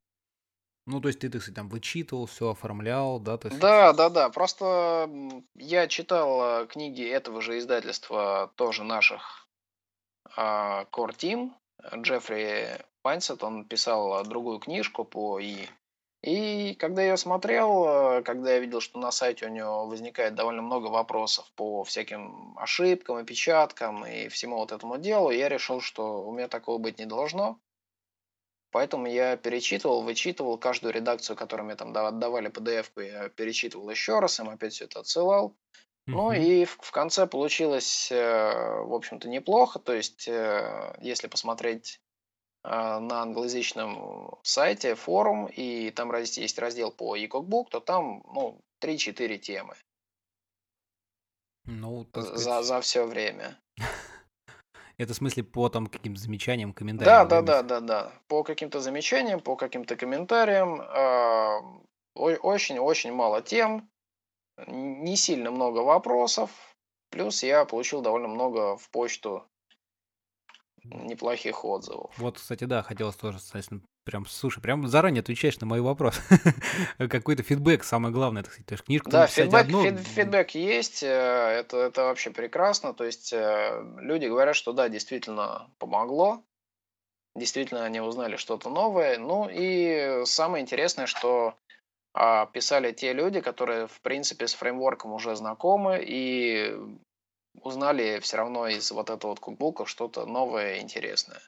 Ну, 0.88 1.01
то 1.01 1.09
есть 1.09 1.19
ты, 1.19 1.29
так 1.29 1.41
сказать, 1.41 1.57
там 1.57 1.67
вычитывал, 1.67 2.27
все 2.27 2.51
оформлял, 2.51 3.19
да? 3.19 3.38
То 3.38 3.50
Да, 3.50 3.91
да, 3.91 4.09
да. 4.09 4.29
Просто 4.29 5.09
я 5.55 5.88
читал 5.89 6.41
а, 6.41 6.65
книги 6.65 7.05
этого 7.05 7.41
же 7.41 7.57
издательства, 7.57 8.53
тоже 8.55 8.86
наших 8.86 9.50
Core 10.38 11.13
Team. 11.17 11.51
Джеффри 11.95 12.86
Пансет, 13.01 13.43
он 13.43 13.65
писал 13.65 14.24
другую 14.25 14.59
книжку 14.59 15.05
по 15.05 15.39
И. 15.39 15.67
И 16.21 16.75
когда 16.75 17.01
я 17.01 17.15
смотрел, 17.15 17.86
э, 17.88 18.24
когда 18.24 18.51
я 18.51 18.59
видел, 18.59 18.81
что 18.81 19.00
на 19.00 19.09
сайте 19.09 19.45
у 19.45 19.50
него 19.50 19.88
возникает 19.88 20.36
довольно 20.36 20.62
много 20.62 20.88
вопросов 20.88 21.50
по 21.55 21.86
всяким 21.86 22.57
ошибкам, 22.57 23.15
опечаткам 23.15 24.05
и 24.05 24.27
всему 24.27 24.57
вот 24.57 24.74
этому 24.74 24.98
делу, 24.98 25.29
я 25.29 25.48
решил, 25.48 25.79
что 25.79 26.25
у 26.27 26.33
меня 26.33 26.50
такого 26.50 26.77
быть 26.77 27.00
не 27.00 27.05
должно. 27.05 27.57
Поэтому 28.71 29.07
я 29.07 29.38
перечитывал, 29.38 30.03
вычитывал 30.03 30.57
каждую 30.57 30.93
редакцию, 30.93 31.38
которую 31.38 31.67
мне 31.67 31.75
там 31.75 31.95
отдавали 31.95 32.51
PDF-ку, 32.51 33.00
я 33.00 33.29
перечитывал 33.29 33.89
еще 33.89 34.19
раз, 34.19 34.39
им 34.39 34.50
опять 34.50 34.74
все 34.74 34.86
это 34.86 35.00
отсылал. 35.00 35.55
Ну 36.09 36.31
и 36.31 36.65
в, 36.65 36.77
в 36.81 36.91
конце 36.91 37.27
получилось, 37.27 38.11
э, 38.11 38.81
в 38.81 38.93
общем-то, 38.93 39.29
неплохо. 39.29 39.79
То 39.79 39.93
есть, 39.93 40.27
э, 40.27 40.95
если 41.01 41.27
посмотреть 41.27 42.01
э, 42.63 42.69
на 42.69 43.21
англоязычном 43.21 44.37
сайте 44.43 44.95
форум, 44.95 45.47
и 45.47 45.91
там 45.91 46.13
есть 46.15 46.59
раздел 46.59 46.91
по 46.91 47.15
e-cookbook, 47.15 47.67
то 47.71 47.79
там 47.79 48.23
ну, 48.33 48.59
3-4 48.81 49.37
темы. 49.37 49.75
Ну, 51.65 52.05
сказать... 52.11 52.37
за, 52.37 52.63
за 52.63 52.81
все 52.81 53.05
время. 53.05 53.59
Это 54.97 55.13
в 55.13 55.17
смысле 55.17 55.43
по 55.43 55.69
там 55.69 55.87
каким-то 55.87 56.19
замечаниям, 56.19 56.73
комментариям? 56.73 57.27
Да, 57.27 57.41
да, 57.41 57.61
да, 57.61 57.63
да, 57.63 57.79
да. 57.79 58.11
По 58.27 58.43
каким-то 58.43 58.79
замечаниям, 58.81 59.39
по 59.39 59.55
каким-то 59.55 59.95
комментариям. 59.95 60.81
Очень-очень 62.15 63.13
мало 63.13 63.41
тем 63.41 63.88
не 64.67 65.15
сильно 65.15 65.52
много 65.52 65.80
вопросов. 65.80 66.52
Плюс 67.12 67.43
я 67.43 67.65
получил 67.65 68.02
довольно 68.02 68.28
много 68.28 68.78
в 68.78 68.89
почту 68.89 69.43
неплохих 70.84 71.65
отзывов. 71.65 72.13
Вот, 72.17 72.38
кстати, 72.38 72.63
да, 72.63 72.84
хотелось 72.84 73.15
тоже, 73.15 73.39
соответственно, 73.39 73.82
прям, 74.06 74.26
слушай, 74.26 74.62
прям 74.62 74.88
заранее 74.88 75.22
отвечаешь 75.22 75.60
на 75.60 75.67
мой 75.67 75.82
вопрос. 75.82 76.19
Какой-то 76.98 77.43
фидбэк, 77.43 77.84
самое 77.84 78.13
главное, 78.13 78.43
так 78.43 78.54
сказать. 78.54 78.67
То 78.67 78.74
есть 78.74 78.84
книжку 78.86 79.10
да, 79.10 79.28
фидбэк, 79.28 79.62
одну... 79.62 79.84
фид, 79.84 80.00
фидбэк 80.00 80.52
есть, 80.52 81.04
э, 81.04 81.08
это, 81.08 81.78
это 81.78 82.04
вообще 82.04 82.32
прекрасно. 82.32 82.93
То 82.93 83.04
есть 83.04 83.34
э, 83.34 83.84
люди 83.98 84.26
говорят, 84.26 84.56
что 84.56 84.74
да, 84.74 84.89
действительно 84.89 85.69
помогло, 85.78 86.43
действительно 87.36 87.86
они 87.86 88.00
узнали 88.02 88.38
что-то 88.38 88.69
новое. 88.69 89.17
Ну 89.17 89.48
и 89.52 90.24
самое 90.26 90.63
интересное, 90.63 91.06
что 91.06 91.56
писали 92.13 92.91
те 92.91 93.13
люди, 93.13 93.41
которые, 93.41 93.88
в 93.88 94.02
принципе, 94.02 94.48
с 94.48 94.54
фреймворком 94.54 95.13
уже 95.13 95.36
знакомы 95.36 96.04
и 96.06 96.76
узнали 97.62 98.19
все 98.19 98.38
равно 98.38 98.67
из 98.67 98.91
вот 98.91 99.10
этого 99.10 99.32
вот 99.32 99.39
кукбука 99.39 99.86
что-то 99.86 100.26
новое 100.26 100.76
и 100.76 100.82
интересное. 100.82 101.41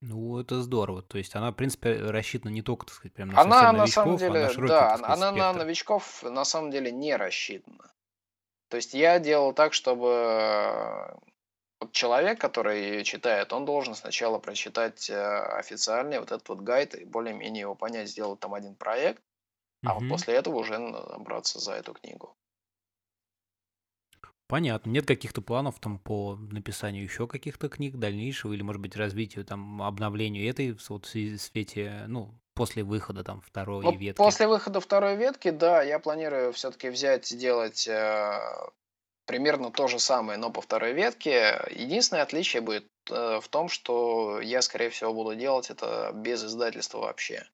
Ну, 0.00 0.38
это 0.38 0.60
здорово. 0.60 1.02
То 1.02 1.16
есть 1.16 1.34
она, 1.34 1.50
в 1.50 1.54
принципе, 1.54 1.94
рассчитана 1.94 2.52
не 2.52 2.62
только, 2.62 2.86
так 2.86 2.94
сказать, 2.94 3.14
прям 3.14 3.28
на 3.28 3.40
она, 3.40 3.72
на 3.72 3.86
самом 3.86 4.18
деле, 4.18 4.46
а 4.46 4.52
на 4.52 4.66
да, 4.66 4.96
сказать, 4.96 5.04
она 5.04 5.30
спектр. 5.30 5.38
на 5.38 5.52
новичков 5.54 6.22
на 6.22 6.44
самом 6.44 6.70
деле 6.70 6.92
не 6.92 7.16
рассчитана. 7.16 7.90
То 8.68 8.76
есть 8.76 8.92
я 8.92 9.18
делал 9.18 9.54
так, 9.54 9.72
чтобы 9.72 11.16
вот 11.80 11.92
человек, 11.92 12.38
который 12.38 13.02
читает, 13.04 13.52
он 13.52 13.64
должен 13.64 13.94
сначала 13.94 14.38
прочитать 14.38 15.08
э, 15.08 15.14
официальный 15.14 16.18
вот 16.18 16.32
этот 16.32 16.48
вот 16.48 16.60
гайд 16.60 16.94
и 16.94 17.04
более-менее 17.04 17.62
его 17.62 17.74
понять, 17.74 18.10
сделать 18.10 18.40
там 18.40 18.52
один 18.52 18.74
проект, 18.74 19.22
а 19.84 19.94
вот 19.94 20.08
после 20.08 20.34
этого 20.34 20.56
уже 20.56 20.78
браться 21.18 21.58
за 21.58 21.72
эту 21.72 21.94
книгу. 21.94 22.34
Понятно. 24.46 24.90
Нет 24.90 25.06
каких-то 25.06 25.40
планов 25.40 25.80
там 25.80 25.98
по 25.98 26.36
написанию 26.36 27.02
еще 27.02 27.26
каких-то 27.26 27.68
книг 27.68 27.96
дальнейшего 27.96 28.52
или, 28.52 28.62
может 28.62 28.82
быть, 28.82 28.94
развитию, 28.94 29.44
там, 29.44 29.82
обновлению 29.82 30.48
этой 30.48 30.76
вот 30.88 31.06
в 31.06 31.38
свете, 31.38 32.04
ну, 32.08 32.34
после 32.54 32.84
выхода 32.84 33.24
там 33.24 33.40
второй 33.40 33.82
ну, 33.82 33.96
ветки? 33.96 34.18
После 34.18 34.46
выхода 34.46 34.80
второй 34.80 35.16
ветки, 35.16 35.50
да, 35.50 35.82
я 35.82 35.98
планирую 35.98 36.52
все-таки 36.52 36.90
взять, 36.90 37.26
сделать 37.26 37.88
э, 37.88 38.38
примерно 39.26 39.70
то 39.70 39.88
же 39.88 39.98
самое, 39.98 40.38
но 40.38 40.50
по 40.50 40.60
второй 40.60 40.92
ветке. 40.92 41.66
Единственное 41.70 42.22
отличие 42.22 42.60
будет 42.60 42.86
э, 43.10 43.40
в 43.40 43.48
том, 43.48 43.68
что 43.68 44.40
я, 44.40 44.60
скорее 44.60 44.90
всего, 44.90 45.14
буду 45.14 45.34
делать 45.34 45.70
это 45.70 46.12
без 46.14 46.44
издательства 46.44 46.98
вообще. 46.98 47.46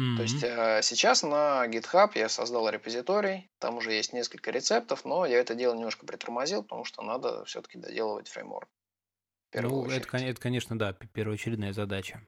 Mm-hmm. 0.00 0.16
То 0.16 0.22
есть 0.22 0.42
э, 0.42 0.80
сейчас 0.82 1.22
на 1.22 1.66
GitHub 1.68 2.12
я 2.14 2.28
создал 2.28 2.68
репозиторий, 2.68 3.50
там 3.58 3.76
уже 3.76 3.92
есть 3.92 4.12
несколько 4.12 4.50
рецептов, 4.50 5.04
но 5.04 5.26
я 5.26 5.38
это 5.38 5.54
дело 5.54 5.74
немножко 5.74 6.06
притормозил, 6.06 6.62
потому 6.62 6.84
что 6.84 7.02
надо 7.02 7.44
все-таки 7.44 7.78
доделывать 7.78 8.28
фреймворк. 8.28 8.68
Ну, 9.54 9.86
это, 9.90 10.16
это, 10.16 10.40
конечно, 10.40 10.78
да, 10.78 10.94
первоочередная 10.94 11.74
задача. 11.74 12.26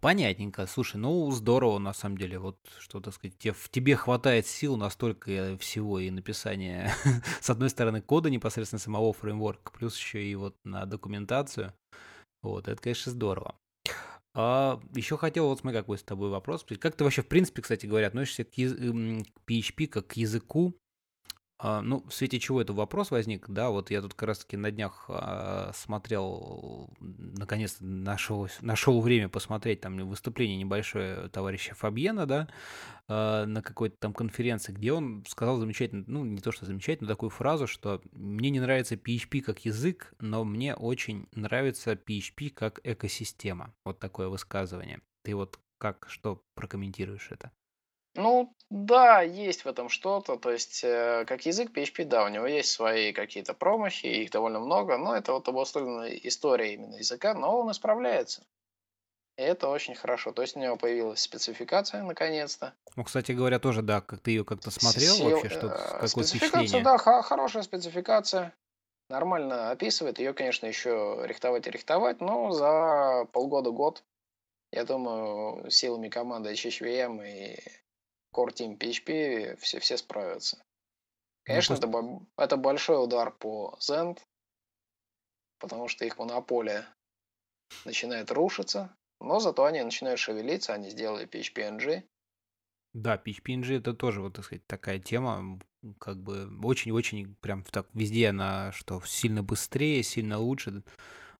Понятненько. 0.00 0.66
Слушай, 0.66 0.96
ну 0.96 1.30
здорово 1.30 1.78
на 1.78 1.92
самом 1.92 2.18
деле. 2.18 2.40
Вот 2.40 2.58
что, 2.80 3.00
так 3.00 3.14
сказать, 3.14 3.38
тебе, 3.38 3.52
в 3.52 3.68
тебе 3.68 3.94
хватает 3.94 4.48
сил 4.48 4.76
настолько 4.76 5.56
всего 5.58 6.00
и 6.00 6.10
написания, 6.10 6.92
с 7.40 7.48
одной 7.48 7.70
стороны, 7.70 8.02
кода 8.02 8.28
непосредственно 8.28 8.80
самого 8.80 9.12
фреймворка, 9.12 9.70
плюс 9.70 9.96
еще 9.96 10.24
и 10.24 10.34
вот 10.34 10.56
на 10.64 10.84
документацию. 10.84 11.72
Вот, 12.42 12.66
это, 12.66 12.82
конечно, 12.82 13.12
здорово. 13.12 13.54
А, 14.40 14.80
еще 14.94 15.16
хотел, 15.16 15.48
вот 15.48 15.58
смотри, 15.58 15.80
какой 15.80 15.98
с 15.98 16.04
тобой 16.04 16.30
вопрос. 16.30 16.64
Как 16.78 16.94
ты 16.94 17.02
вообще, 17.02 17.22
в 17.22 17.26
принципе, 17.26 17.60
кстати 17.60 17.86
говоря, 17.86 18.06
относишься 18.06 18.44
к, 18.44 18.50
к 18.50 19.50
PHP 19.50 19.88
как 19.88 20.06
к 20.06 20.12
языку, 20.12 20.80
ну, 21.60 22.04
в 22.08 22.14
свете 22.14 22.38
чего 22.38 22.60
этот 22.60 22.76
вопрос 22.76 23.10
возник, 23.10 23.48
да, 23.48 23.70
вот 23.70 23.90
я 23.90 24.00
тут 24.00 24.14
как 24.14 24.28
раз-таки 24.28 24.56
на 24.56 24.70
днях 24.70 25.06
а, 25.08 25.72
смотрел, 25.74 26.88
наконец-то 27.00 27.84
нашел, 27.84 28.48
нашел 28.60 29.00
время 29.00 29.28
посмотреть 29.28 29.80
там 29.80 29.96
выступление 30.08 30.56
небольшое 30.56 31.28
товарища 31.30 31.74
Фабьена, 31.74 32.26
да, 32.26 32.48
а, 33.08 33.44
на 33.44 33.60
какой-то 33.60 33.96
там 33.98 34.12
конференции, 34.12 34.72
где 34.72 34.92
он 34.92 35.24
сказал 35.26 35.58
замечательно, 35.58 36.04
ну, 36.06 36.24
не 36.24 36.40
то 36.40 36.52
что 36.52 36.64
замечательно, 36.64 37.08
такую 37.08 37.30
фразу, 37.30 37.66
что 37.66 38.02
мне 38.12 38.50
не 38.50 38.60
нравится 38.60 38.94
PHP 38.94 39.40
как 39.40 39.64
язык, 39.64 40.14
но 40.20 40.44
мне 40.44 40.76
очень 40.76 41.26
нравится 41.32 41.94
PHP 41.94 42.50
как 42.50 42.78
экосистема. 42.84 43.74
Вот 43.84 43.98
такое 43.98 44.28
высказывание. 44.28 45.00
Ты 45.24 45.34
вот 45.34 45.58
как, 45.78 46.06
что 46.08 46.42
прокомментируешь 46.54 47.28
это? 47.30 47.50
Ну, 48.14 48.54
да, 48.70 49.22
есть 49.22 49.64
в 49.64 49.68
этом 49.68 49.88
что-то. 49.88 50.36
То 50.36 50.50
есть, 50.50 50.82
э, 50.82 51.24
как 51.26 51.46
язык 51.46 51.70
PHP, 51.70 52.04
да, 52.04 52.24
у 52.24 52.28
него 52.28 52.46
есть 52.46 52.70
свои 52.70 53.12
какие-то 53.12 53.54
промахи, 53.54 54.06
их 54.06 54.30
довольно 54.30 54.60
много, 54.60 54.98
но 54.98 55.14
это 55.14 55.32
вот 55.32 55.48
обусловлена 55.48 56.08
история 56.08 56.74
именно 56.74 56.96
языка, 56.96 57.34
но 57.34 57.60
он 57.60 57.70
исправляется. 57.70 58.44
И 59.38 59.42
это 59.42 59.68
очень 59.68 59.94
хорошо. 59.94 60.32
То 60.32 60.42
есть 60.42 60.56
у 60.56 60.60
него 60.60 60.76
появилась 60.76 61.20
спецификация 61.20 62.02
наконец-то. 62.02 62.74
Ну, 62.96 63.04
кстати 63.04 63.30
говоря, 63.32 63.60
тоже, 63.60 63.82
да, 63.82 64.00
как 64.00 64.20
ты 64.20 64.32
ее 64.32 64.44
как-то 64.44 64.72
смотрел 64.72 65.14
Сил, 65.14 65.30
вообще, 65.30 65.48
что 65.48 65.68
э, 65.68 66.00
какое 66.00 66.24
спецификация, 66.24 66.82
да, 66.82 66.98
хорошая 66.98 67.62
спецификация. 67.62 68.52
Нормально 69.08 69.70
описывает. 69.70 70.18
Ее, 70.18 70.34
конечно, 70.34 70.66
еще 70.66 71.22
рихтовать 71.24 71.66
и 71.66 71.70
рихтовать, 71.70 72.20
но 72.20 72.50
за 72.50 73.26
полгода-год, 73.32 74.02
я 74.72 74.84
думаю, 74.84 75.70
силами 75.70 76.08
команды 76.08 76.52
HHVM 76.52 77.24
и 77.26 77.58
Core 78.38 78.54
Team 78.54 78.78
PHP 78.78 79.56
все, 79.56 79.80
все 79.80 79.96
справятся. 79.96 80.58
Ну, 80.58 80.64
конечно, 81.54 81.76
ну, 81.80 82.26
это, 82.36 82.42
это 82.44 82.56
большой 82.56 83.02
удар 83.02 83.32
по 83.32 83.76
Zend, 83.80 84.18
потому 85.58 85.88
что 85.88 86.04
их 86.04 86.18
монополия 86.18 86.86
начинает 87.84 88.30
рушиться, 88.30 88.94
но 89.20 89.40
зато 89.40 89.64
они 89.64 89.82
начинают 89.82 90.20
шевелиться, 90.20 90.74
они 90.74 90.90
сделали 90.90 91.26
PHP-NG. 91.26 92.04
Да, 92.94 93.16
PHP-NG 93.16 93.78
это 93.78 93.92
тоже, 93.92 94.20
вот, 94.20 94.34
так 94.34 94.44
сказать, 94.44 94.66
такая 94.66 95.00
тема, 95.00 95.58
как 95.98 96.22
бы 96.22 96.48
очень-очень 96.62 97.34
прям 97.36 97.64
так 97.64 97.88
везде 97.92 98.28
она, 98.28 98.72
что 98.72 99.00
сильно 99.04 99.42
быстрее, 99.42 100.02
сильно 100.02 100.38
лучше. 100.38 100.84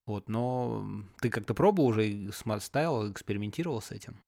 Вот, 0.06 0.28
но 0.28 0.86
ты 1.20 1.28
как-то 1.28 1.54
пробовал 1.54 1.90
уже, 1.90 2.32
ставил, 2.60 3.12
экспериментировал 3.12 3.82
с 3.82 3.90
этим? 3.90 4.22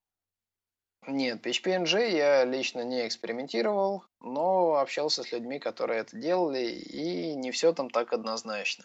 Нет, 1.07 1.45
PHP-NG 1.45 2.11
я 2.11 2.45
лично 2.45 2.83
не 2.83 3.07
экспериментировал, 3.07 4.05
но 4.21 4.77
общался 4.77 5.23
с 5.23 5.33
людьми, 5.33 5.59
которые 5.59 6.01
это 6.01 6.17
делали, 6.17 6.71
и 6.71 7.35
не 7.35 7.51
все 7.51 7.73
там 7.73 7.89
так 7.89 8.13
однозначно 8.13 8.85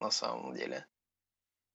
на 0.00 0.10
самом 0.10 0.54
деле. 0.54 0.86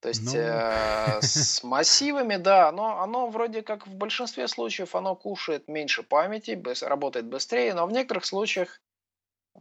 То 0.01 0.10
есть 0.10 0.25
ну... 0.25 0.39
э, 0.39 1.21
с 1.21 1.63
массивами, 1.63 2.36
да, 2.36 2.71
но 2.71 3.01
оно 3.01 3.29
вроде 3.29 3.62
как 3.62 3.88
в 3.88 3.95
большинстве 3.95 4.47
случаев 4.47 4.95
оно 4.95 5.15
кушает 5.15 5.67
меньше 5.67 6.03
памяти, 6.03 6.62
работает 6.84 7.27
быстрее, 7.27 7.73
но 7.73 7.86
в 7.86 7.91
некоторых 7.91 8.25
случаях 8.25 8.81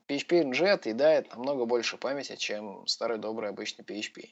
PHP 0.08 0.50
NG 0.50 0.66
отъедает 0.66 1.30
намного 1.30 1.66
больше 1.66 1.98
памяти, 1.98 2.36
чем 2.36 2.86
старый 2.86 3.18
добрый 3.18 3.50
обычный 3.50 3.84
PHP. 3.84 4.30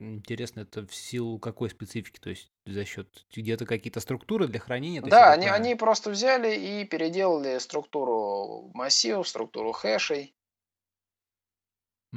Интересно, 0.00 0.60
это 0.60 0.86
в 0.86 0.94
силу 0.94 1.38
какой 1.38 1.68
специфики? 1.68 2.18
То 2.18 2.30
есть 2.30 2.50
за 2.64 2.86
счет 2.86 3.26
где-то 3.36 3.66
какие-то 3.66 4.00
структуры 4.00 4.48
для 4.48 4.58
хранения? 4.58 5.02
Да, 5.02 5.32
они, 5.32 5.46
они 5.46 5.74
просто 5.74 6.08
взяли 6.08 6.56
и 6.56 6.84
переделали 6.86 7.58
структуру 7.58 8.70
массивов, 8.72 9.28
структуру 9.28 9.72
хэшей. 9.72 10.34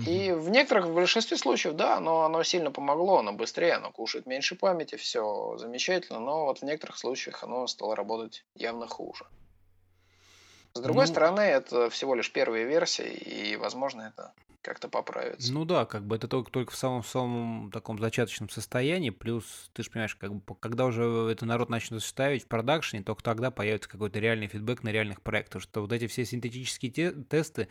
И 0.07 0.31
в 0.31 0.49
некоторых, 0.49 0.87
в 0.87 0.93
большинстве 0.93 1.37
случаев, 1.37 1.75
да, 1.75 1.99
но 1.99 2.23
оно 2.23 2.43
сильно 2.43 2.71
помогло, 2.71 3.19
оно 3.19 3.31
быстрее, 3.33 3.73
оно 3.73 3.91
кушает 3.91 4.25
меньше 4.25 4.55
памяти, 4.55 4.95
все 4.95 5.57
замечательно, 5.57 6.19
но 6.19 6.45
вот 6.45 6.59
в 6.59 6.63
некоторых 6.63 6.97
случаях 6.97 7.43
оно 7.43 7.67
стало 7.67 7.95
работать 7.95 8.45
явно 8.55 8.87
хуже. 8.87 9.25
С 10.73 10.79
другой 10.79 11.05
ну, 11.05 11.11
стороны, 11.11 11.41
это 11.41 11.89
всего 11.89 12.15
лишь 12.15 12.31
первая 12.31 12.63
версия, 12.63 13.11
и, 13.13 13.55
возможно, 13.55 14.01
это 14.13 14.33
как-то 14.63 14.87
поправится. 14.87 15.53
Ну 15.53 15.65
да, 15.65 15.85
как 15.85 16.05
бы 16.05 16.15
это 16.15 16.27
только, 16.27 16.49
только 16.49 16.71
в 16.71 16.77
самом 16.77 17.03
самом 17.03 17.69
таком 17.69 17.99
зачаточном 17.99 18.49
состоянии, 18.49 19.09
плюс 19.09 19.69
ты 19.73 19.83
же 19.83 19.91
понимаешь, 19.91 20.15
как 20.15 20.33
бы 20.33 20.55
когда 20.55 20.85
уже 20.85 21.03
это 21.29 21.45
народ 21.45 21.69
начнет 21.69 22.01
ставить 22.01 22.45
в 22.45 22.47
продакшене, 22.47 23.03
только 23.03 23.21
тогда 23.21 23.51
появится 23.51 23.89
какой-то 23.89 24.19
реальный 24.19 24.47
фидбэк 24.47 24.81
на 24.83 24.89
реальных 24.89 25.21
проектах, 25.21 25.61
что 25.61 25.81
вот 25.81 25.91
эти 25.91 26.07
все 26.07 26.25
синтетические 26.25 26.91
те 26.91 27.11
тесты, 27.11 27.67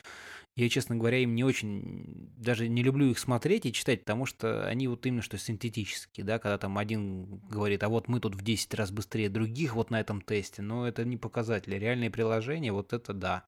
я, 0.55 0.69
честно 0.69 0.97
говоря, 0.97 1.19
им 1.19 1.35
не 1.35 1.45
очень, 1.45 2.31
даже 2.37 2.69
не 2.69 2.83
люблю 2.83 3.11
их 3.11 3.19
смотреть 3.19 3.65
и 3.65 3.73
читать, 3.73 4.01
потому 4.01 4.27
что 4.27 4.67
они 4.67 4.87
вот 4.87 5.07
именно 5.07 5.23
что 5.23 5.39
синтетические, 5.39 6.27
да, 6.27 6.39
когда 6.39 6.59
там 6.59 6.77
один 6.77 7.39
говорит, 7.49 7.83
а 7.85 7.89
вот 7.89 8.09
мы 8.09 8.21
тут 8.21 8.35
в 8.35 8.43
10 8.43 8.75
раз 8.75 8.91
быстрее 8.91 9.31
других 9.31 9.75
вот 9.75 9.91
на 9.91 9.99
этом 9.99 10.21
тесте, 10.21 10.61
но 10.61 10.87
это 10.87 11.07
не 11.07 11.17
показатели. 11.17 11.77
Реальные 11.77 12.11
приложения, 12.11 12.71
вот 12.71 12.92
это 12.93 13.13
да. 13.13 13.45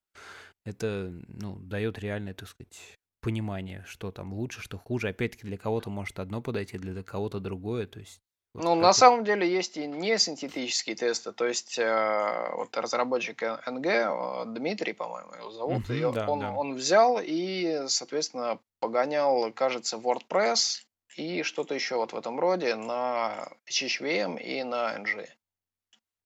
Это, 0.64 1.12
ну, 1.28 1.56
дает 1.56 1.98
реальное, 1.98 2.34
так 2.34 2.48
сказать, 2.48 2.96
понимание, 3.20 3.84
что 3.86 4.10
там 4.10 4.32
лучше, 4.32 4.60
что 4.60 4.78
хуже. 4.78 5.08
Опять-таки 5.08 5.46
для 5.46 5.58
кого-то 5.58 5.90
может 5.90 6.18
одно 6.18 6.40
подойти, 6.40 6.78
для 6.78 7.02
кого-то 7.02 7.40
другое. 7.40 7.86
То 7.86 8.00
есть 8.00 8.20
вот 8.54 8.62
ну, 8.62 8.74
на 8.76 8.90
это... 8.90 8.98
самом 8.98 9.24
деле 9.24 9.50
есть 9.50 9.76
и 9.76 9.86
не 9.86 10.16
синтетические 10.16 10.94
тесты. 10.94 11.32
То 11.32 11.46
есть, 11.46 11.76
э, 11.76 12.50
вот 12.54 12.76
разработчик 12.76 13.42
НГ, 13.66 13.86
э, 13.86 14.44
Дмитрий, 14.46 14.92
по-моему, 14.92 15.34
его 15.34 15.50
зовут, 15.50 15.84
угу, 15.84 15.92
и 15.92 16.00
да, 16.00 16.28
он, 16.28 16.40
да. 16.40 16.52
он 16.52 16.74
взял 16.76 17.18
и, 17.20 17.82
соответственно, 17.88 18.60
погонял, 18.78 19.52
кажется, 19.52 19.96
WordPress 19.96 20.84
и 21.16 21.42
что-то 21.42 21.74
еще 21.74 21.96
вот 21.96 22.12
в 22.12 22.16
этом 22.16 22.38
роде 22.38 22.76
на 22.76 23.48
HHVM 23.68 24.40
и 24.40 24.62
на 24.62 24.98
NG. 24.98 25.28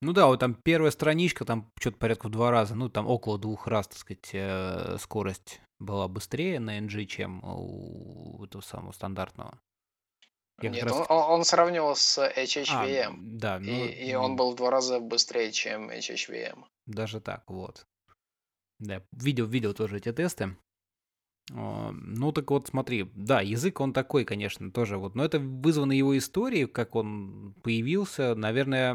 Ну 0.01 0.13
да, 0.13 0.27
вот 0.27 0.41
там 0.41 0.55
первая 0.55 0.91
страничка, 0.93 1.45
там 1.45 1.71
что-то 1.81 1.97
порядка 1.97 2.29
в 2.29 2.31
два 2.31 2.51
раза, 2.51 2.75
ну 2.75 2.89
там 2.89 3.07
около 3.09 3.39
двух 3.39 3.67
раз, 3.67 3.89
так 3.89 3.99
сказать, 3.99 4.31
э, 4.33 4.97
скорость 5.01 5.61
была 5.81 6.07
быстрее 6.07 6.61
на 6.61 6.79
NG, 6.79 7.05
чем 7.07 7.43
у 7.45 8.45
этого 8.45 8.63
самого 8.63 8.93
стандартного. 8.93 9.59
Я 10.61 10.71
Нет, 10.71 10.85
раз... 10.85 10.93
он, 10.93 11.07
он 11.09 11.45
сравнивал 11.45 11.95
с 11.95 12.19
HHVM. 12.19 13.13
А, 13.13 13.17
да, 13.19 13.59
ну, 13.61 13.71
и, 13.71 14.11
и 14.11 14.15
он 14.15 14.35
был 14.37 14.53
в 14.53 14.57
два 14.57 14.71
раза 14.71 14.99
быстрее, 14.99 15.53
чем 15.53 15.89
HHVM. 15.91 16.65
Даже 16.87 17.21
так, 17.21 17.49
вот. 17.49 17.87
Да, 18.81 19.03
видел, 19.13 19.47
видел 19.47 19.75
тоже 19.75 19.99
эти 19.99 20.13
тесты. 20.13 20.57
Ну, 21.51 22.33
так 22.33 22.51
вот, 22.51 22.69
смотри, 22.69 23.11
да, 23.15 23.41
язык 23.41 23.81
он 23.81 23.93
такой, 23.93 24.25
конечно, 24.25 24.71
тоже 24.71 24.99
вот, 24.99 25.15
но 25.15 25.25
это 25.25 25.39
вызвано 25.39 25.93
его 25.93 26.17
историей, 26.19 26.67
как 26.67 26.95
он 26.95 27.55
появился, 27.63 28.35
наверное, 28.35 28.95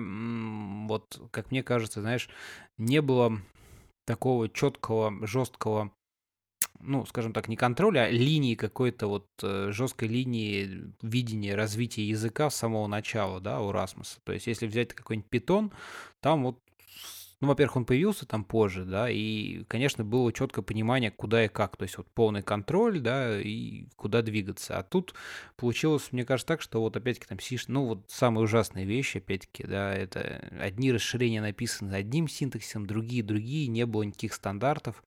вот, 0.88 1.20
как 1.32 1.50
мне 1.50 1.64
кажется, 1.64 2.02
знаешь, 2.02 2.30
не 2.78 3.02
было 3.02 3.40
такого 4.06 4.50
четкого, 4.50 5.26
жесткого, 5.26 5.92
ну, 6.80 7.06
скажем 7.06 7.34
так, 7.34 7.48
не 7.48 7.56
контроля, 7.56 8.02
а 8.02 8.10
линии 8.10 8.56
какой-то 8.56 9.08
вот 9.08 9.28
э, 9.42 9.72
жесткой 9.72 10.10
линии 10.10 10.94
видения 11.02 11.56
развития 11.56 12.06
языка 12.06 12.50
с 12.50 12.56
самого 12.56 12.88
начала, 12.88 13.40
да, 13.40 13.62
у 13.62 13.72
Расмуса. 13.72 14.20
То 14.24 14.34
есть, 14.34 14.48
если 14.48 14.68
взять 14.68 14.94
какой-нибудь 14.94 15.30
питон, 15.30 15.72
там 16.20 16.44
вот 16.44 16.60
ну, 17.44 17.50
во-первых, 17.50 17.76
он 17.76 17.86
появился 17.86 18.26
там 18.26 18.46
позже, 18.46 18.86
да, 18.86 19.10
и, 19.10 19.66
конечно, 19.66 20.06
было 20.06 20.32
четкое 20.32 20.64
понимание, 20.64 21.12
куда 21.12 21.44
и 21.44 21.50
как, 21.50 21.76
то 21.76 21.84
есть 21.84 21.98
вот 21.98 22.08
полный 22.08 22.42
контроль, 22.42 23.02
да, 23.02 23.38
и 23.38 23.88
куда 23.98 24.22
двигаться. 24.22 24.78
А 24.78 24.84
тут 24.84 25.14
получилось, 25.58 26.14
мне 26.14 26.24
кажется, 26.24 26.48
так, 26.48 26.62
что 26.62 26.80
вот 26.80 26.96
опять-таки 26.96 27.28
там 27.28 27.42
сиш, 27.42 27.68
ну, 27.68 27.86
вот 27.86 28.06
самые 28.10 28.46
ужасные 28.46 28.86
вещи, 28.86 29.18
опять-таки, 29.18 29.66
да, 29.66 29.94
это 29.94 30.50
одни 30.58 30.94
расширения 30.94 31.42
написаны 31.42 31.94
одним 31.96 32.30
синтаксисом, 32.30 32.86
другие 32.86 33.24
другие, 33.24 33.68
не 33.68 33.86
было 33.86 34.04
никаких 34.04 34.36
стандартов. 34.36 35.04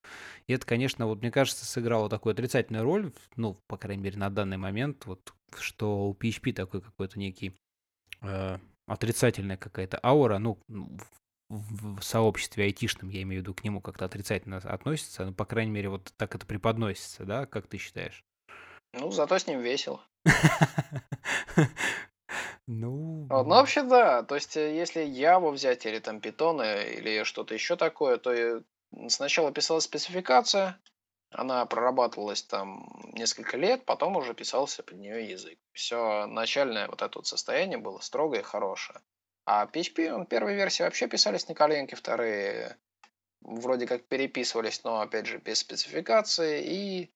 И 0.46 0.52
это, 0.52 0.66
конечно, 0.66 1.06
вот 1.06 1.22
мне 1.22 1.30
кажется, 1.30 1.64
сыграло 1.64 2.10
такую 2.10 2.32
отрицательную 2.34 2.84
роль, 2.84 3.14
ну, 3.36 3.54
по 3.66 3.78
крайней 3.78 4.02
мере, 4.02 4.18
на 4.18 4.28
данный 4.28 4.58
момент, 4.58 5.06
вот, 5.06 5.32
что 5.56 6.10
у 6.10 6.12
PHP 6.12 6.52
такой 6.52 6.82
какой-то 6.82 7.18
некий 7.18 7.56
э, 8.20 8.58
отрицательная 8.84 9.56
какая-то 9.56 9.98
аура, 10.02 10.36
ну, 10.36 10.58
в 11.48 12.02
сообществе 12.02 12.64
айтишном, 12.64 13.08
я 13.08 13.22
имею 13.22 13.40
в 13.40 13.44
виду, 13.44 13.54
к 13.54 13.64
нему 13.64 13.80
как-то 13.80 14.04
отрицательно 14.04 14.58
относится, 14.58 15.24
ну, 15.24 15.32
по 15.32 15.44
крайней 15.44 15.70
мере, 15.70 15.88
вот 15.88 16.12
так 16.16 16.34
это 16.34 16.46
преподносится, 16.46 17.24
да, 17.24 17.46
как 17.46 17.66
ты 17.66 17.78
считаешь? 17.78 18.24
Ну, 18.92 19.10
зато 19.10 19.38
с 19.38 19.46
ним 19.46 19.60
весело. 19.60 20.00
Ну... 22.68 23.28
Ну, 23.30 23.44
вообще, 23.44 23.84
да. 23.84 24.24
То 24.24 24.34
есть, 24.34 24.56
э, 24.56 24.76
если 24.76 25.00
Яву 25.00 25.50
взять 25.50 25.86
или 25.86 26.00
там 26.00 26.20
питоны 26.20 26.94
или 26.96 27.22
что-то 27.22 27.54
еще 27.54 27.76
такое, 27.76 28.16
то 28.18 28.60
сначала 29.08 29.52
писалась 29.52 29.84
спецификация, 29.84 30.76
она 31.30 31.64
прорабатывалась 31.66 32.42
там 32.42 32.88
несколько 33.12 33.56
лет, 33.56 33.84
потом 33.84 34.16
уже 34.16 34.34
писался 34.34 34.82
под 34.82 34.98
нее 34.98 35.30
язык. 35.30 35.58
Все 35.72 36.26
начальное 36.26 36.88
вот 36.88 37.02
это 37.02 37.18
вот 37.18 37.26
состояние 37.26 37.78
было 37.78 38.00
строгое 38.00 38.40
и 38.40 38.44
хорошее. 38.44 39.00
А 39.46 39.66
PHP, 39.66 40.10
он 40.10 40.26
первые 40.26 40.56
версии 40.56 40.82
вообще 40.82 41.06
писались 41.06 41.48
на 41.48 41.54
коленке, 41.54 41.96
вторые 41.96 42.76
вроде 43.40 43.86
как 43.86 44.04
переписывались, 44.06 44.82
но 44.84 45.00
опять 45.00 45.26
же 45.26 45.38
без 45.38 45.60
спецификации, 45.60 46.64
и 46.64 47.10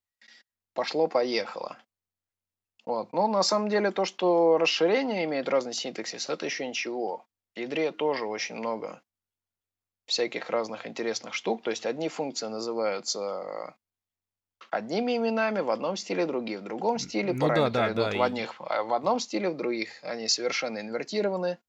пошло-поехало. 0.73 1.77
Вот. 2.85 3.13
Но 3.13 3.27
на 3.27 3.43
самом 3.43 3.69
деле 3.69 3.91
то, 3.91 4.05
что 4.05 4.57
расширение 4.57 5.25
имеет 5.25 5.49
разный 5.49 5.73
синтаксис, 5.73 6.29
это 6.29 6.45
еще 6.45 6.67
ничего. 6.67 7.25
В 7.53 7.59
ядре 7.59 7.91
тоже 7.91 8.25
очень 8.25 8.55
много 8.55 9.01
всяких 10.05 10.49
разных 10.49 10.87
интересных 10.87 11.33
штук. 11.33 11.61
То 11.63 11.69
есть 11.69 11.85
одни 11.85 12.09
функции 12.09 12.47
называются 12.47 13.75
одними 14.69 15.17
именами, 15.17 15.59
в 15.59 15.69
одном 15.69 15.95
стиле, 15.97 16.25
другие 16.25 16.59
в 16.59 16.63
другом 16.63 16.97
стиле. 16.97 17.33
Ну, 17.33 17.41
Параметры 17.41 17.71
да, 17.71 17.87
да, 17.87 17.91
идут 17.91 18.11
да, 18.11 18.17
в, 18.17 18.21
одних, 18.21 18.53
и... 18.59 18.63
в 18.63 18.93
одном 18.93 19.19
стиле, 19.19 19.49
в 19.49 19.57
других 19.57 19.99
они 20.01 20.27
совершенно 20.27 20.79
инвертированы. 20.79 21.59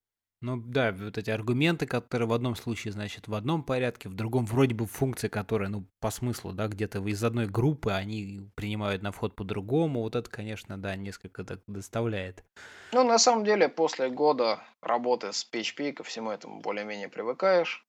Ну 0.42 0.56
да, 0.56 0.90
вот 0.90 1.18
эти 1.18 1.30
аргументы, 1.30 1.86
которые 1.86 2.26
в 2.26 2.32
одном 2.32 2.56
случае, 2.56 2.92
значит, 2.92 3.28
в 3.28 3.34
одном 3.34 3.62
порядке, 3.62 4.08
в 4.08 4.14
другом 4.14 4.44
вроде 4.44 4.74
бы 4.74 4.86
функции, 4.86 5.28
которые, 5.28 5.68
ну, 5.68 5.86
по 6.00 6.10
смыслу, 6.10 6.52
да, 6.52 6.66
где-то 6.66 6.98
из 7.06 7.22
одной 7.22 7.46
группы, 7.46 7.92
они 7.92 8.50
принимают 8.56 9.02
на 9.02 9.12
вход 9.12 9.36
по-другому. 9.36 10.00
Вот 10.00 10.16
это, 10.16 10.28
конечно, 10.28 10.76
да, 10.76 10.96
несколько 10.96 11.44
так 11.44 11.60
доставляет. 11.68 12.44
Ну, 12.92 13.04
на 13.04 13.20
самом 13.20 13.44
деле, 13.44 13.68
после 13.68 14.10
года 14.10 14.64
работы 14.80 15.32
с 15.32 15.48
PHP 15.48 15.92
ко 15.92 16.02
всему 16.02 16.32
этому 16.32 16.60
более-менее 16.60 17.08
привыкаешь. 17.08 17.86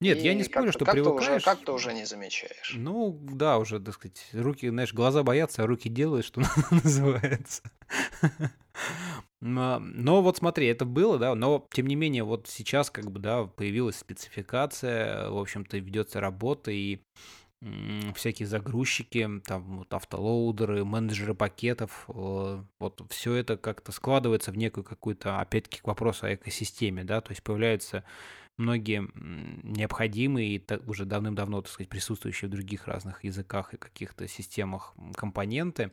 Нет, 0.00 0.18
я 0.18 0.34
не 0.34 0.42
спорю, 0.42 0.72
что 0.72 0.84
привыкаешь. 0.84 1.44
Как-то 1.44 1.74
уже 1.74 1.92
не 1.92 2.06
замечаешь. 2.06 2.74
Ну, 2.76 3.16
да, 3.22 3.58
уже, 3.58 3.78
так 3.78 3.94
сказать, 3.94 4.30
руки, 4.32 4.68
знаешь, 4.68 4.92
глаза 4.92 5.22
боятся, 5.22 5.62
а 5.62 5.66
руки 5.68 5.88
делают, 5.88 6.26
что 6.26 6.42
называется. 6.72 7.62
Но, 9.40 9.78
но 9.78 10.20
вот 10.20 10.36
смотри, 10.36 10.66
это 10.66 10.84
было, 10.84 11.18
да, 11.18 11.34
но 11.34 11.66
тем 11.72 11.86
не 11.86 11.94
менее 11.94 12.24
вот 12.24 12.46
сейчас 12.46 12.90
как 12.90 13.10
бы, 13.10 13.20
да, 13.20 13.44
появилась 13.44 13.96
спецификация, 13.96 15.30
в 15.30 15.38
общем-то, 15.38 15.78
ведется 15.78 16.20
работа, 16.20 16.70
и 16.70 17.00
всякие 18.14 18.46
загрузчики, 18.46 19.28
там 19.44 19.78
вот 19.78 19.92
автолоудеры, 19.92 20.84
менеджеры 20.84 21.34
пакетов, 21.34 22.06
э, 22.08 22.64
вот 22.78 23.02
все 23.10 23.34
это 23.34 23.58
как-то 23.58 23.92
складывается 23.92 24.50
в 24.50 24.56
некую 24.56 24.82
какую-то, 24.82 25.40
опять-таки, 25.40 25.80
к 25.80 25.86
вопросу 25.86 26.26
о 26.26 26.34
экосистеме, 26.34 27.04
да, 27.04 27.20
то 27.20 27.32
есть 27.32 27.42
появляются 27.42 28.04
многие 28.56 29.08
необходимые 29.62 30.56
и 30.56 30.66
уже 30.86 31.04
давным-давно, 31.04 31.60
так 31.60 31.70
сказать, 31.70 31.90
присутствующие 31.90 32.48
в 32.48 32.52
других 32.52 32.86
разных 32.86 33.24
языках 33.24 33.74
и 33.74 33.78
каких-то 33.78 34.26
системах 34.26 34.94
компоненты, 35.14 35.92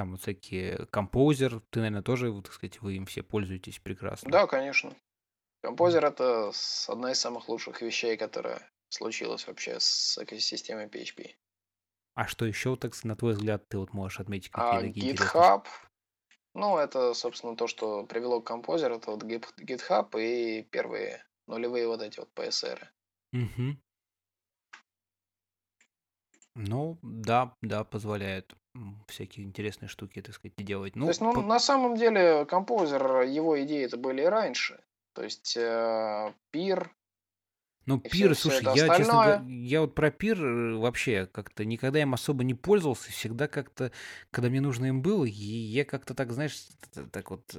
там 0.00 0.12
вот 0.12 0.22
всякие 0.22 0.86
композер, 0.86 1.60
ты, 1.68 1.80
наверное, 1.80 2.00
тоже, 2.00 2.32
так 2.40 2.54
сказать, 2.54 2.80
вы 2.80 2.96
им 2.96 3.04
все 3.04 3.22
пользуетесь 3.22 3.80
прекрасно. 3.80 4.30
Да, 4.30 4.46
конечно. 4.46 4.96
Композер 5.60 6.06
это 6.06 6.52
одна 6.88 7.12
из 7.12 7.20
самых 7.20 7.50
лучших 7.50 7.82
вещей, 7.82 8.16
которая 8.16 8.66
случилась 8.88 9.46
вообще 9.46 9.78
с 9.78 10.16
экосистемой 10.16 10.86
PHP. 10.86 11.34
А 12.14 12.26
что 12.26 12.46
еще, 12.46 12.76
так 12.76 12.94
на 13.04 13.14
твой 13.14 13.34
взгляд, 13.34 13.68
ты 13.68 13.76
вот 13.76 13.92
можешь 13.92 14.20
отметить 14.20 14.50
какие-то 14.50 15.22
а, 15.22 15.26
GitHub, 15.26 15.66
ну, 16.54 16.78
это, 16.78 17.12
собственно, 17.12 17.54
то, 17.54 17.66
что 17.66 18.06
привело 18.06 18.40
к 18.40 18.46
композер, 18.46 18.92
это 18.92 19.10
вот 19.10 19.22
GitHub 19.22 20.18
и 20.18 20.62
первые 20.62 21.26
нулевые 21.46 21.86
вот 21.88 22.00
эти 22.00 22.20
вот 22.20 22.30
PSR. 22.34 22.82
Угу. 23.34 23.76
Ну, 26.54 26.98
да, 27.02 27.54
да, 27.60 27.84
позволяет 27.84 28.54
всякие 29.08 29.46
интересные 29.46 29.88
штуки, 29.88 30.22
так 30.22 30.34
сказать, 30.34 30.54
делать. 30.56 30.96
Ну, 30.96 31.06
То 31.06 31.10
есть, 31.10 31.20
ну, 31.20 31.32
по... 31.32 31.42
на 31.42 31.58
самом 31.58 31.96
деле, 31.96 32.44
композер, 32.46 33.22
его 33.22 33.60
идеи 33.62 33.84
это 33.84 33.96
были 33.96 34.22
и 34.22 34.26
раньше. 34.26 34.80
То 35.12 35.24
есть, 35.24 35.56
э, 35.56 36.32
пир, 36.50 36.90
ну, 37.86 37.98
пир, 37.98 38.34
все, 38.34 38.42
слушай, 38.42 38.60
все 38.60 38.84
я, 38.86 38.92
остальное... 38.92 38.98
честно 38.98 39.14
говоря, 39.14 39.44
я 39.48 39.80
вот 39.80 39.94
про 39.94 40.10
пир 40.10 40.44
э, 40.44 40.76
вообще 40.76 41.26
как-то 41.26 41.64
никогда 41.64 42.00
им 42.00 42.14
особо 42.14 42.44
не 42.44 42.54
пользовался. 42.54 43.10
Всегда 43.10 43.48
как-то, 43.48 43.90
когда 44.30 44.48
мне 44.48 44.60
нужно 44.60 44.86
им 44.86 45.02
было, 45.02 45.24
я 45.24 45.84
как-то 45.84 46.14
так, 46.14 46.30
знаешь, 46.32 46.56
так 47.10 47.30
вот, 47.30 47.52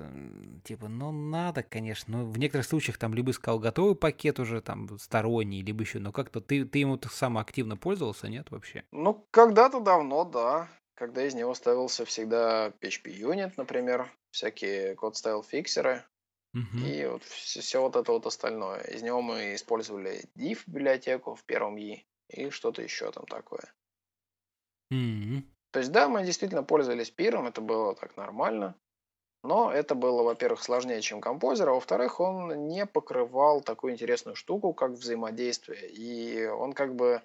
типа, 0.64 0.88
ну, 0.88 1.12
надо, 1.12 1.64
конечно. 1.64 2.20
Но 2.20 2.26
в 2.26 2.38
некоторых 2.38 2.66
случаях 2.66 2.98
там 2.98 3.14
либо 3.14 3.32
искал 3.32 3.60
готовый 3.60 3.96
пакет 3.96 4.40
уже 4.40 4.62
там 4.62 4.98
сторонний, 5.00 5.64
либо 5.64 5.82
еще, 5.82 6.00
но 6.00 6.12
как-то 6.12 6.40
ты, 6.40 6.64
ты 6.66 6.80
ему 6.80 7.00
сам 7.12 7.38
активно 7.38 7.76
пользовался, 7.76 8.30
нет, 8.30 8.52
вообще? 8.52 8.84
Ну, 8.92 9.28
когда-то 9.32 9.82
давно, 9.82 10.24
да. 10.24 10.70
Когда 11.02 11.26
из 11.26 11.34
него 11.34 11.56
ставился 11.56 12.06
всегда 12.06 12.72
PHPUnit, 12.80 13.54
например, 13.58 14.08
всякие 14.30 14.94
code 14.94 15.21
style 15.21 15.56
fixer 15.56 15.90
ы. 15.90 16.04
И 16.86 17.08
вот 17.08 17.24
все, 17.24 17.60
все 17.62 17.82
вот 17.82 17.96
это 17.96 18.12
вот 18.12 18.28
остальное. 18.28 18.82
Из 18.82 19.02
него 19.02 19.20
мы 19.20 19.56
использовали 19.56 20.26
diff 20.36 20.62
библиотеку 20.68 21.34
в 21.34 21.44
первом 21.44 21.78
Yii 21.78 22.06
и 22.28 22.52
что-то 22.52 22.84
еще 22.84 23.12
там 23.12 23.26
такое. 23.26 23.74
То 25.72 25.80
есть, 25.80 25.92
да, 25.92 26.08
мы 26.08 26.24
действительно 26.24 26.62
пользовались 26.62 27.10
PEAR 27.10 27.31
ом, 27.31 27.48
это 27.48 27.62
было 27.62 27.96
так 27.96 28.16
нормально. 28.16 28.76
Но 29.44 29.72
это 29.72 29.96
было, 29.96 30.22
во-первых, 30.22 30.62
сложнее, 30.62 31.02
чем 31.02 31.20
Composer, 31.20 31.70
а 31.70 31.74
во-вторых, 31.74 32.20
он 32.20 32.68
не 32.68 32.86
покрывал 32.86 33.62
такую 33.62 33.94
интересную 33.94 34.36
штуку, 34.36 34.72
как 34.76 34.92
взаимодействие. 34.92 35.90
И 35.90 36.46
он 36.46 36.74
как 36.74 36.94
бы 36.94 37.24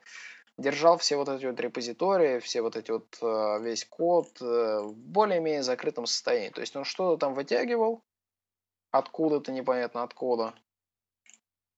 держал 0.59 0.99
все 0.99 1.17
вот 1.17 1.29
эти 1.29 1.47
вот 1.47 1.61
репозитории, 1.61 2.39
все 2.39 2.63
вот 2.63 2.77
эти 2.77 2.91
вот 2.91 3.17
э, 3.21 3.63
весь 3.63 3.85
код 3.85 4.41
э, 4.41 4.81
в 4.81 4.95
более-менее 4.97 5.63
закрытом 5.63 6.07
состоянии. 6.07 6.51
То 6.51 6.61
есть 6.61 6.75
он 6.77 6.85
что-то 6.85 7.19
там 7.19 7.35
вытягивал, 7.35 8.03
откуда-то 8.91 9.53
непонятно 9.53 10.03
откуда. 10.03 10.55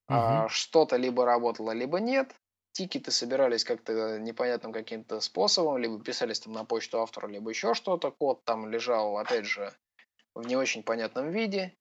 Угу. 0.08 0.48
Что-то 0.48 0.96
либо 0.96 1.24
работало, 1.24 1.72
либо 1.72 2.00
нет. 2.00 2.34
Тикеты 2.72 3.10
собирались 3.10 3.64
как-то 3.64 4.18
непонятным 4.18 4.72
каким-то 4.72 5.20
способом, 5.20 5.78
либо 5.78 6.00
писались 6.02 6.40
там 6.40 6.52
на 6.52 6.64
почту 6.64 7.00
автора, 7.00 7.26
либо 7.26 7.50
еще 7.50 7.74
что-то. 7.74 8.10
Код 8.12 8.44
там 8.44 8.68
лежал, 8.68 9.18
опять 9.18 9.46
же, 9.46 9.72
в 10.34 10.46
не 10.46 10.56
очень 10.56 10.84
понятном 10.84 11.30
виде. 11.30 11.76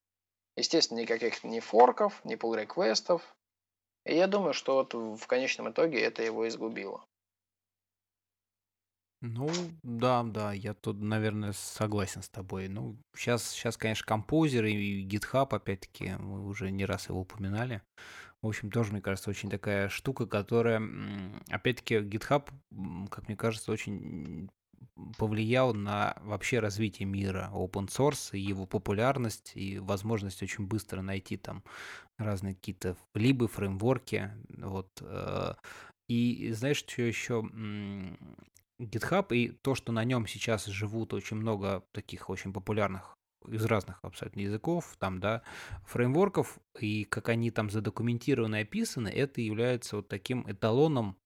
Естественно, 0.55 0.99
никаких 0.99 1.43
ни 1.43 1.59
форков, 1.59 2.19
ни 2.25 2.35
pull 2.35 2.57
реквестов. 2.59 3.36
И 4.07 4.15
я 4.15 4.27
думаю, 4.27 4.53
что 4.53 4.75
вот 4.75 4.93
в 4.93 5.27
конечном 5.27 5.69
итоге 5.69 5.99
это 5.99 6.23
его 6.23 6.47
изгубило. 6.47 7.03
Ну, 9.19 9.49
да, 9.83 10.23
да, 10.23 10.53
я 10.53 10.73
тут, 10.75 11.01
наверное, 11.01 11.51
согласен 11.51 12.21
с 12.21 12.29
тобой. 12.29 12.67
Ну, 12.67 12.97
сейчас, 13.15 13.49
сейчас, 13.49 13.75
конечно, 13.75 14.05
композер 14.05 14.65
и 14.65 15.05
GitHub, 15.05 15.47
опять-таки, 15.49 16.15
мы 16.19 16.45
уже 16.45 16.69
не 16.69 16.85
раз 16.85 17.09
его 17.09 17.21
упоминали. 17.21 17.81
В 18.43 18.47
общем, 18.47 18.69
тоже, 18.69 18.91
мне 18.91 19.01
кажется, 19.01 19.31
очень 19.31 19.49
такая 19.49 19.89
штука, 19.89 20.27
которая, 20.27 20.81
опять-таки, 21.49 21.95
GitHub, 21.95 22.49
как 23.09 23.27
мне 23.27 23.35
кажется, 23.35 23.71
очень 23.71 24.49
повлиял 25.17 25.73
на 25.73 26.17
вообще 26.21 26.59
развитие 26.59 27.05
мира 27.05 27.49
open 27.53 27.87
source 27.87 28.37
и 28.37 28.39
его 28.39 28.65
популярность 28.65 29.51
и 29.55 29.79
возможность 29.79 30.41
очень 30.41 30.65
быстро 30.65 31.01
найти 31.01 31.37
там 31.37 31.63
разные 32.17 32.55
какие-то 32.55 32.97
либо 33.13 33.47
фреймворки, 33.47 34.31
вот. 34.49 34.89
Э, 35.01 35.53
и 36.09 36.51
знаешь, 36.53 36.77
что 36.77 37.01
еще 37.01 37.49
GitHub 38.79 39.35
и 39.35 39.49
то, 39.49 39.75
что 39.75 39.91
на 39.91 40.03
нем 40.03 40.25
сейчас 40.27 40.65
живут 40.65 41.13
очень 41.13 41.37
много 41.37 41.83
таких 41.91 42.29
очень 42.29 42.53
популярных 42.53 43.17
из 43.47 43.65
разных 43.65 43.99
абсолютно 44.01 44.41
языков, 44.41 44.95
там, 44.99 45.19
да, 45.19 45.41
фреймворков, 45.85 46.59
и 46.79 47.05
как 47.05 47.29
они 47.29 47.51
там 47.51 47.69
задокументированы 47.69 48.57
и 48.57 48.61
описаны, 48.61 49.09
это 49.09 49.41
является 49.41 49.97
вот 49.97 50.07
таким 50.07 50.49
эталоном 50.49 51.17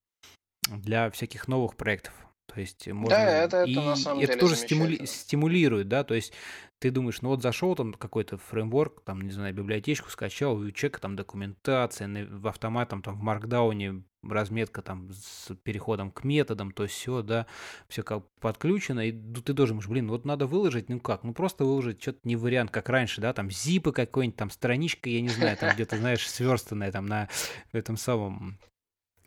для 0.69 1.09
всяких 1.09 1.47
новых 1.47 1.75
проектов. 1.75 2.13
То 2.53 2.59
есть 2.59 2.87
можно... 2.87 3.15
Да, 3.15 3.43
это, 3.43 3.63
и 3.63 3.71
это 3.71 3.81
на 3.81 3.95
самом 3.95 4.19
это 4.19 4.33
деле 4.33 4.39
тоже 4.39 4.55
стимули... 4.55 5.05
стимулирует, 5.05 5.87
да, 5.87 6.03
то 6.03 6.13
есть 6.13 6.33
ты 6.79 6.91
думаешь, 6.91 7.21
ну 7.21 7.29
вот 7.29 7.41
зашел 7.41 7.75
там 7.75 7.93
какой-то 7.93 8.37
фреймворк, 8.37 9.01
там, 9.01 9.21
не 9.21 9.31
знаю, 9.31 9.53
библиотечку 9.53 10.09
скачал, 10.09 10.61
и 10.61 10.67
у 10.67 10.71
человека 10.71 10.99
там 10.99 11.15
документация, 11.15 12.27
в 12.29 12.47
автоматом 12.47 13.01
там 13.01 13.15
в 13.15 13.21
маркдауне 13.21 14.03
разметка 14.23 14.81
там 14.81 15.11
с 15.13 15.53
переходом 15.63 16.11
к 16.11 16.23
методам, 16.23 16.71
то 16.71 16.87
все, 16.87 17.21
да, 17.21 17.47
все 17.87 18.03
как 18.03 18.23
подключено, 18.39 19.07
и 19.07 19.11
ты 19.11 19.53
тоже 19.53 19.73
думаешь, 19.73 19.87
блин, 19.87 20.09
вот 20.09 20.25
надо 20.25 20.45
выложить, 20.45 20.89
ну 20.89 20.99
как, 20.99 21.23
ну 21.23 21.33
просто 21.33 21.63
выложить, 21.63 22.01
что-то 22.01 22.19
не 22.23 22.35
вариант, 22.35 22.71
как 22.71 22.89
раньше, 22.89 23.21
да, 23.21 23.31
там 23.31 23.49
зипы 23.49 23.91
какой-нибудь, 23.93 24.37
там 24.37 24.49
страничка, 24.49 25.09
я 25.09 25.21
не 25.21 25.29
знаю, 25.29 25.55
там 25.57 25.73
где-то, 25.73 25.97
знаешь, 25.97 26.27
сверстанная 26.27 26.91
там 26.91 27.05
на 27.05 27.29
этом 27.71 27.95
самом, 27.95 28.57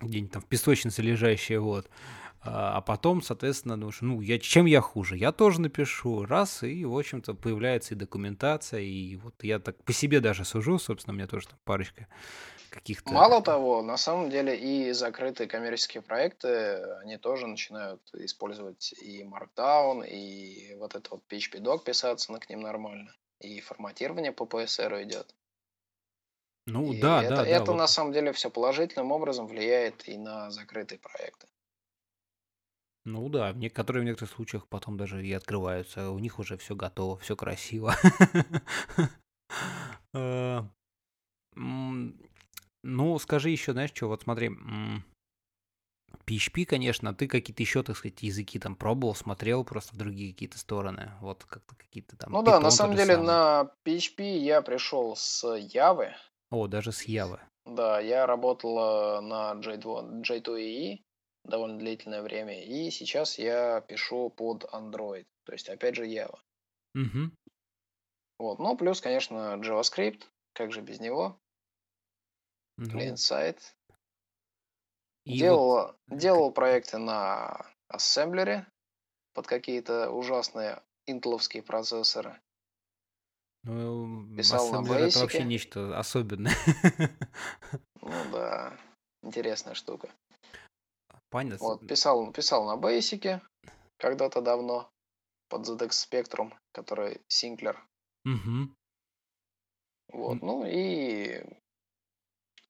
где-нибудь 0.01 0.33
там 0.33 0.43
в 0.43 0.47
песочнице 0.47 1.03
лежащая, 1.03 1.61
вот. 1.61 1.89
А, 2.45 2.77
а 2.77 2.81
потом, 2.81 3.23
соответственно, 3.23 3.79
думаешь, 3.79 4.01
ну, 4.03 4.21
я, 4.21 4.39
чем 4.39 4.67
я 4.67 4.81
хуже? 4.81 5.17
Я 5.17 5.33
тоже 5.33 5.61
напишу, 5.61 6.27
раз, 6.27 6.63
и, 6.63 6.85
в 6.85 6.97
общем-то, 6.97 7.35
появляется 7.35 7.95
и 7.95 7.97
документация, 7.97 8.81
и 8.81 9.17
вот 9.17 9.35
я 9.43 9.59
так 9.59 9.83
по 9.85 9.93
себе 9.93 10.21
даже 10.21 10.45
сужу, 10.45 10.79
собственно, 10.79 11.15
у 11.15 11.17
меня 11.17 11.27
тоже 11.27 11.49
там 11.49 11.59
парочка 11.65 12.07
каких-то... 12.69 13.13
Мало 13.13 13.41
того, 13.41 13.83
на 13.83 13.97
самом 13.97 14.31
деле 14.31 14.57
и 14.57 14.93
закрытые 14.93 15.49
коммерческие 15.49 16.03
проекты, 16.03 16.83
они 17.03 17.17
тоже 17.17 17.47
начинают 17.47 18.03
использовать 18.15 18.93
и 19.01 19.23
Markdown, 19.23 20.07
и 20.07 20.75
вот 20.75 20.95
это 20.95 21.11
вот 21.13 21.23
PHP-doc 21.31 21.85
писаться 21.85 22.33
на 22.33 22.41
к 22.41 22.51
ним 22.51 22.61
нормально, 22.61 23.15
и 23.41 23.61
форматирование 23.61 24.33
по 24.33 24.45
PSR 24.45 25.05
идет. 25.05 25.35
Ну 26.67 26.93
и 26.93 27.01
да, 27.01 27.23
это, 27.23 27.37
да, 27.37 27.47
это 27.47 27.67
да. 27.67 27.73
на 27.73 27.79
вот. 27.83 27.91
самом 27.91 28.13
деле 28.13 28.33
все 28.33 28.51
положительным 28.51 29.13
образом 29.13 29.47
влияет 29.47 30.09
и 30.09 30.17
на 30.17 30.51
закрытые 30.51 30.99
проекты. 30.99 31.47
Ну 33.07 33.29
да, 33.29 33.53
в 33.53 33.69
которые 33.71 34.03
в 34.03 34.07
некоторых 34.07 34.33
случаях 34.33 34.67
потом 34.67 34.97
даже 34.97 35.25
и 35.27 35.33
открываются, 35.33 36.11
у 36.11 36.19
них 36.19 36.39
уже 36.39 36.57
все 36.57 36.75
готово, 36.75 37.19
все 37.19 37.37
красиво. 37.37 37.95
Э, 40.17 40.63
ну, 41.57 43.19
скажи 43.19 43.51
еще, 43.51 43.73
знаешь, 43.73 43.93
что, 43.93 44.07
вот 44.07 44.23
смотри, 44.23 44.51
PHP, 46.27 46.65
конечно, 46.65 47.15
ты 47.15 47.29
какие-то 47.29 47.63
еще, 47.63 47.83
так 47.83 47.97
сказать, 47.97 48.23
языки 48.23 48.59
там 48.59 48.77
пробовал, 48.77 49.15
смотрел 49.15 49.65
просто 49.65 49.95
в 49.95 49.99
другие 49.99 50.33
какие-то 50.33 50.59
стороны, 50.59 51.13
вот 51.21 51.45
как-то 51.45 51.75
какие-то 51.77 52.17
там. 52.17 52.33
Ну 52.33 52.43
да, 52.43 52.61
на 52.61 52.71
самом 52.71 52.97
деле 52.97 53.17
на 53.17 53.71
PHP 53.85 54.39
я 54.39 54.63
пришел 54.63 55.17
с 55.17 55.45
Java. 55.45 56.13
О, 56.51 56.67
даже 56.67 56.93
с 56.93 57.07
Java. 57.07 57.41
Да, 57.67 58.01
я 58.01 58.27
работал 58.27 59.21
на 59.23 59.55
J2, 59.55 60.23
J2EE 60.23 60.99
довольно 61.45 61.79
длительное 61.79 62.23
время, 62.23 62.65
и 62.65 62.91
сейчас 62.91 63.39
я 63.39 63.81
пишу 63.83 64.31
под 64.31 64.65
Android, 64.65 65.27
то 65.45 65.53
есть 65.53 65.69
опять 65.69 65.95
же 65.95 66.07
Java. 66.07 66.39
Угу. 66.95 67.31
Вот, 68.39 68.59
ну 68.59 68.77
плюс, 68.77 69.01
конечно, 69.01 69.61
JavaScript, 69.63 70.25
как 70.53 70.73
же 70.73 70.81
без 70.81 71.01
него. 71.01 71.39
Ну, 72.77 72.91
Клиент-сайт. 72.91 73.77
Делал, 75.25 75.95
вот... 76.09 76.19
делал 76.19 76.53
проекты 76.53 76.99
на 76.99 77.67
ассемблере 77.89 78.67
под 79.33 79.47
какие-то 79.47 80.11
ужасные 80.11 80.83
интеловские 81.07 81.63
процессоры. 81.63 82.41
Ну, 83.65 84.37
Писал 84.37 84.71
на 84.71 84.87
Basic. 84.87 85.09
это 85.09 85.19
вообще 85.21 85.45
нечто 85.45 85.99
особенное. 85.99 86.55
Ну 88.07 88.31
да, 88.33 88.79
интересная 89.23 89.73
штука. 89.73 90.11
Понятно. 91.35 91.67
Вот, 91.67 91.89
писал, 91.89 92.31
писал 92.31 92.65
на 92.65 92.81
Basic 92.81 93.41
когда-то 93.97 94.41
давно 94.41 94.89
под 95.49 95.69
ZX 95.69 95.89
Spectrum, 95.89 96.53
который 96.71 97.23
Синклер. 97.27 97.85
Угу. 98.25 98.73
Вот, 100.13 100.43
ну 100.43 100.65
и 100.65 101.45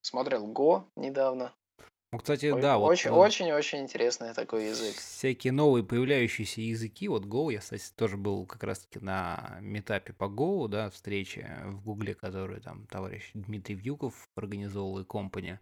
смотрел 0.01 0.51
Go 0.51 0.87
недавно. 0.97 1.55
Ну, 2.11 2.19
кстати, 2.19 2.47
Ой, 2.47 2.63
да, 2.63 2.79
вот 2.79 2.89
очень, 2.89 3.11
вот, 3.11 3.19
очень, 3.19 3.53
очень 3.53 3.81
интересный 3.81 4.33
такой 4.33 4.69
язык. 4.69 4.97
Всякие 4.97 5.53
новые 5.53 5.85
появляющиеся 5.85 6.63
языки, 6.63 7.07
вот 7.09 7.25
Go, 7.27 7.53
я, 7.53 7.59
кстати, 7.59 7.93
тоже 7.95 8.17
был 8.17 8.47
как 8.47 8.63
раз-таки 8.63 8.99
на 8.99 9.59
метапе 9.61 10.15
по 10.15 10.25
Go, 10.25 10.69
да, 10.69 10.89
встрече 10.89 11.61
в 11.67 11.83
Гугле, 11.83 12.15
которую 12.15 12.63
там 12.63 12.87
товарищ 12.87 13.31
Дмитрий 13.35 13.75
Вьюков 13.75 14.27
организовал 14.37 15.01
и 15.01 15.05
компания. 15.05 15.61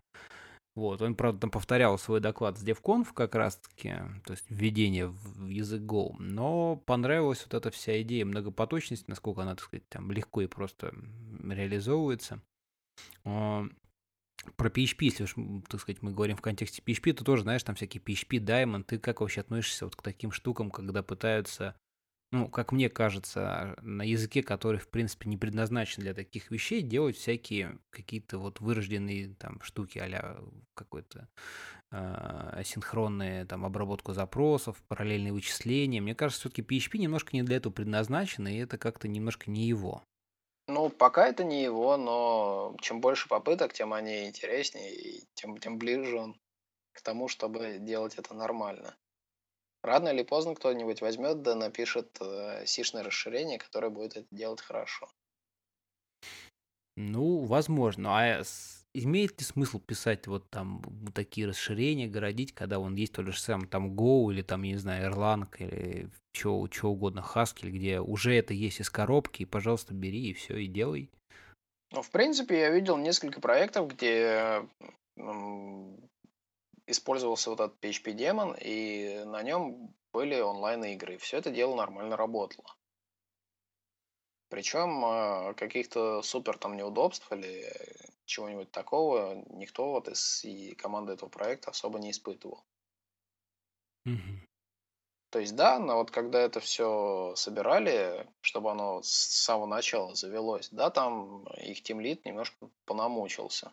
Вот, 0.74 1.02
он, 1.02 1.14
правда, 1.14 1.40
там 1.40 1.50
повторял 1.50 1.98
свой 1.98 2.20
доклад 2.20 2.58
с 2.58 2.64
DevConf 2.64 3.08
как 3.12 3.34
раз-таки, 3.34 3.90
то 4.24 4.32
есть 4.32 4.46
введение 4.48 5.08
в 5.08 5.46
язык 5.46 5.82
Go, 5.82 6.14
но 6.18 6.76
понравилась 6.76 7.42
вот 7.44 7.52
эта 7.52 7.70
вся 7.70 8.00
идея 8.00 8.24
многопоточности, 8.24 9.04
насколько 9.08 9.42
она, 9.42 9.54
так 9.54 9.64
сказать, 9.64 9.86
там 9.90 10.10
легко 10.10 10.40
и 10.40 10.46
просто 10.46 10.94
реализовывается. 11.44 12.40
А, 13.24 13.66
про 14.56 14.70
PHP, 14.70 14.96
если 15.00 15.24
уж, 15.24 15.34
так 15.68 15.80
сказать, 15.80 16.02
мы 16.02 16.12
говорим 16.12 16.36
в 16.36 16.40
контексте 16.40 16.82
PHP, 16.84 17.12
то 17.12 17.24
тоже, 17.24 17.42
знаешь, 17.42 17.62
там 17.62 17.74
всякие 17.74 18.02
PHP, 18.02 18.38
Diamond, 18.38 18.84
ты 18.84 18.98
как 18.98 19.20
вообще 19.20 19.42
относишься 19.42 19.84
вот 19.84 19.94
к 19.94 20.02
таким 20.02 20.32
штукам, 20.32 20.70
когда 20.70 21.02
пытаются, 21.02 21.76
ну, 22.32 22.48
как 22.48 22.72
мне 22.72 22.88
кажется, 22.88 23.76
на 23.82 24.02
языке, 24.02 24.42
который, 24.42 24.78
в 24.78 24.88
принципе, 24.88 25.28
не 25.28 25.36
предназначен 25.36 26.02
для 26.02 26.14
таких 26.14 26.50
вещей, 26.50 26.80
делать 26.80 27.16
всякие 27.16 27.78
какие-то 27.90 28.38
вот 28.38 28.60
вырожденные 28.60 29.34
там 29.34 29.60
штуки 29.62 29.98
а 29.98 30.42
какой-то 30.74 31.28
э, 31.90 32.50
асинхронные 32.52 33.44
там 33.44 33.66
обработку 33.66 34.14
запросов, 34.14 34.82
параллельные 34.88 35.34
вычисления. 35.34 36.00
Мне 36.00 36.14
кажется, 36.14 36.40
все-таки 36.40 36.62
PHP 36.62 36.98
немножко 36.98 37.36
не 37.36 37.42
для 37.42 37.58
этого 37.58 37.72
предназначен, 37.72 38.48
и 38.48 38.56
это 38.56 38.78
как-то 38.78 39.08
немножко 39.08 39.50
не 39.50 39.68
его. 39.68 40.02
Ну, 40.68 40.88
пока 40.88 41.28
это 41.28 41.44
не 41.44 41.62
его, 41.62 41.98
но 41.98 42.74
чем 42.80 43.02
больше 43.02 43.28
попыток, 43.28 43.74
тем 43.74 43.92
они 43.92 44.28
интереснее, 44.28 44.94
и 44.94 45.24
тем, 45.34 45.58
тем 45.58 45.76
ближе 45.76 46.16
он 46.16 46.40
к 46.92 47.02
тому, 47.02 47.28
чтобы 47.28 47.76
делать 47.78 48.14
это 48.16 48.32
нормально. 48.32 48.96
Рано 49.82 50.08
или 50.10 50.22
поздно 50.22 50.54
кто-нибудь 50.54 51.00
возьмет 51.00 51.42
да 51.42 51.54
напишет 51.54 52.16
э, 52.20 52.64
сишное 52.66 53.02
расширение, 53.02 53.58
которое 53.58 53.90
будет 53.90 54.16
это 54.16 54.26
делать 54.30 54.60
хорошо. 54.60 55.08
Ну, 56.96 57.44
возможно. 57.44 58.10
А 58.10 58.42
имеет 58.94 59.40
ли 59.40 59.44
смысл 59.44 59.80
писать 59.80 60.26
вот 60.26 60.48
там 60.50 60.82
такие 61.14 61.48
расширения, 61.48 62.06
городить, 62.06 62.52
когда 62.52 62.78
он 62.78 62.94
есть 62.94 63.14
то 63.14 63.24
же 63.24 63.38
самое 63.38 63.68
там 63.68 63.94
Go 63.94 64.32
или 64.32 64.42
там, 64.42 64.62
я 64.62 64.72
не 64.72 64.78
знаю, 64.78 65.10
Erlang 65.10 65.48
или 65.58 66.10
что, 66.32 66.68
что 66.70 66.90
угодно, 66.90 67.24
Haskell, 67.34 67.70
где 67.70 68.00
уже 68.00 68.34
это 68.34 68.54
есть 68.54 68.80
из 68.80 68.90
коробки, 68.90 69.42
и, 69.42 69.46
пожалуйста, 69.46 69.94
бери 69.94 70.30
и 70.30 70.34
все, 70.34 70.56
и 70.58 70.66
делай. 70.66 71.10
Ну, 71.92 72.02
в 72.02 72.10
принципе, 72.10 72.58
я 72.58 72.70
видел 72.70 72.96
несколько 72.96 73.40
проектов, 73.40 73.88
где 73.88 74.66
использовался 76.92 77.50
вот 77.50 77.60
этот 77.60 77.82
PHP 77.84 78.12
демон, 78.12 78.56
и 78.58 79.24
на 79.24 79.42
нем 79.42 79.94
были 80.12 80.40
онлайн-игры. 80.40 81.18
Все 81.18 81.38
это 81.38 81.50
дело 81.50 81.74
нормально 81.74 82.16
работало. 82.16 82.76
Причем 84.48 85.04
а, 85.04 85.54
каких-то 85.54 86.22
супер 86.22 86.58
там 86.58 86.76
неудобств 86.76 87.30
или 87.32 87.72
чего-нибудь 88.26 88.70
такого 88.70 89.42
никто 89.50 89.92
вот 89.92 90.08
из 90.08 90.44
и 90.44 90.74
команды 90.74 91.14
этого 91.14 91.28
проекта 91.28 91.70
особо 91.70 91.98
не 91.98 92.10
испытывал. 92.10 92.62
Угу. 94.04 94.46
То 95.30 95.38
есть, 95.38 95.56
да, 95.56 95.78
но 95.78 95.96
вот 95.96 96.10
когда 96.10 96.40
это 96.40 96.60
все 96.60 97.32
собирали, 97.36 98.28
чтобы 98.42 98.70
оно 98.70 99.02
с 99.02 99.08
самого 99.08 99.64
начала 99.64 100.14
завелось, 100.14 100.68
да, 100.70 100.90
там 100.90 101.44
их 101.56 101.82
тимлит 101.82 102.26
немножко 102.26 102.68
понамучился. 102.84 103.72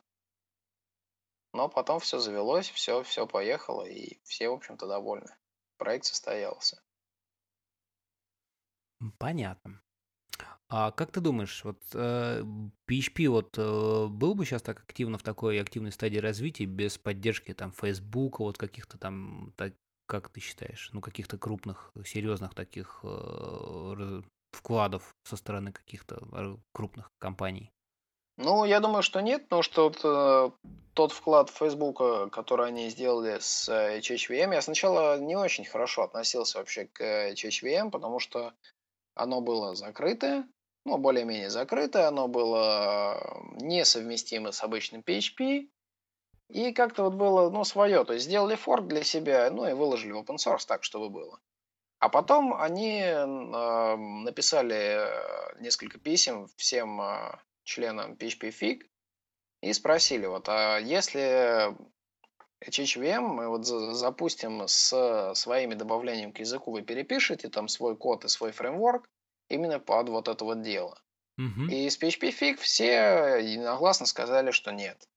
Но 1.53 1.67
потом 1.67 1.99
все 1.99 2.19
завелось, 2.19 2.69
все, 2.69 3.03
все 3.03 3.25
поехало, 3.25 3.83
и 3.83 4.19
все, 4.23 4.49
в 4.49 4.53
общем-то, 4.53 4.87
довольны. 4.87 5.35
Проект 5.77 6.05
состоялся. 6.05 6.81
Понятно. 9.17 9.81
А 10.71 10.91
как 10.91 11.11
ты 11.11 11.19
думаешь, 11.19 11.63
вот 11.63 11.81
э, 11.95 12.43
PHP 12.87 13.27
вот 13.29 13.57
э, 13.57 14.07
был 14.07 14.35
бы 14.35 14.45
сейчас 14.45 14.61
так 14.61 14.83
активно 14.83 15.17
в 15.17 15.23
такой 15.23 15.59
активной 15.59 15.91
стадии 15.91 16.19
развития 16.19 16.65
без 16.65 16.99
поддержки 16.99 17.55
там 17.55 17.71
Facebook, 17.71 18.39
вот 18.39 18.59
каких-то 18.59 18.99
там 18.99 19.51
так, 19.57 19.73
как 20.05 20.29
ты 20.29 20.39
считаешь, 20.41 20.91
ну, 20.93 21.01
каких-то 21.01 21.39
крупных, 21.39 21.91
серьезных 22.05 22.53
таких 22.53 22.99
э, 23.03 24.21
вкладов 24.51 25.15
со 25.23 25.37
стороны 25.37 25.71
каких-то 25.71 26.27
э, 26.31 26.57
крупных 26.71 27.09
компаний? 27.17 27.71
Ну, 28.41 28.63
я 28.63 28.79
думаю, 28.79 29.03
что 29.03 29.19
нет, 29.19 29.43
потому 29.43 29.63
что 29.63 29.83
вот, 29.89 29.99
э, 30.01 30.49
тот 30.93 31.11
вклад 31.11 31.49
Facebook, 31.49 32.31
который 32.31 32.67
они 32.69 32.87
сделали 32.87 33.37
с 33.37 33.67
э, 33.67 33.99
HHVM, 33.99 34.53
я 34.53 34.61
сначала 34.61 35.19
не 35.19 35.35
очень 35.35 35.65
хорошо 35.65 36.03
относился 36.03 36.59
вообще 36.59 36.85
к 36.85 37.01
HHVM, 37.33 37.91
потому 37.91 38.19
что 38.19 38.53
оно 39.13 39.41
было 39.41 39.75
закрытое, 39.75 40.47
ну, 40.85 40.97
более-менее 40.97 41.49
закрытое, 41.49 42.07
оно 42.07 42.29
было 42.29 43.43
несовместимо 43.59 44.53
с 44.53 44.63
обычным 44.63 45.01
PHP, 45.01 45.67
и 46.47 46.71
как-то 46.71 47.03
вот 47.03 47.15
было, 47.15 47.49
ну, 47.49 47.65
свое. 47.65 48.05
То 48.05 48.13
есть 48.13 48.25
сделали 48.25 48.55
форк 48.55 48.87
для 48.87 49.03
себя, 49.03 49.51
ну, 49.51 49.67
и 49.67 49.73
выложили 49.73 50.13
в 50.13 50.17
open 50.19 50.37
source 50.37 50.65
так, 50.65 50.85
чтобы 50.85 51.09
было. 51.09 51.41
А 51.99 52.07
потом 52.07 52.53
они 52.53 53.01
э, 53.01 53.25
написали 53.97 55.09
несколько 55.59 55.99
писем 55.99 56.47
всем 56.55 57.01
э, 57.01 57.37
членам 57.69 58.13
PHP 58.13 58.49
Fig 58.49 58.81
и 59.61 59.73
спросили, 59.73 60.25
вот, 60.25 60.49
а 60.49 60.77
если 60.77 61.75
HHVM 62.65 63.21
мы 63.21 63.47
вот 63.47 63.65
запустим 63.65 64.67
с 64.67 65.33
своими 65.35 65.75
добавлениями 65.75 66.31
к 66.31 66.39
языку, 66.39 66.71
вы 66.71 66.81
перепишете 66.81 67.49
там 67.49 67.67
свой 67.67 67.95
код 67.95 68.25
и 68.25 68.29
свой 68.29 68.51
фреймворк 68.51 69.07
именно 69.49 69.79
под 69.79 70.09
вот 70.09 70.27
это 70.27 70.43
вот 70.43 70.61
дело. 70.61 70.99
Угу. 71.37 71.71
И 71.71 71.89
с 71.89 71.97
PHP 72.01 72.33
Fig 72.37 72.57
все 72.57 73.37
единогласно 73.37 74.05
сказали, 74.05 74.51
что 74.51 74.71
нет. 74.71 75.07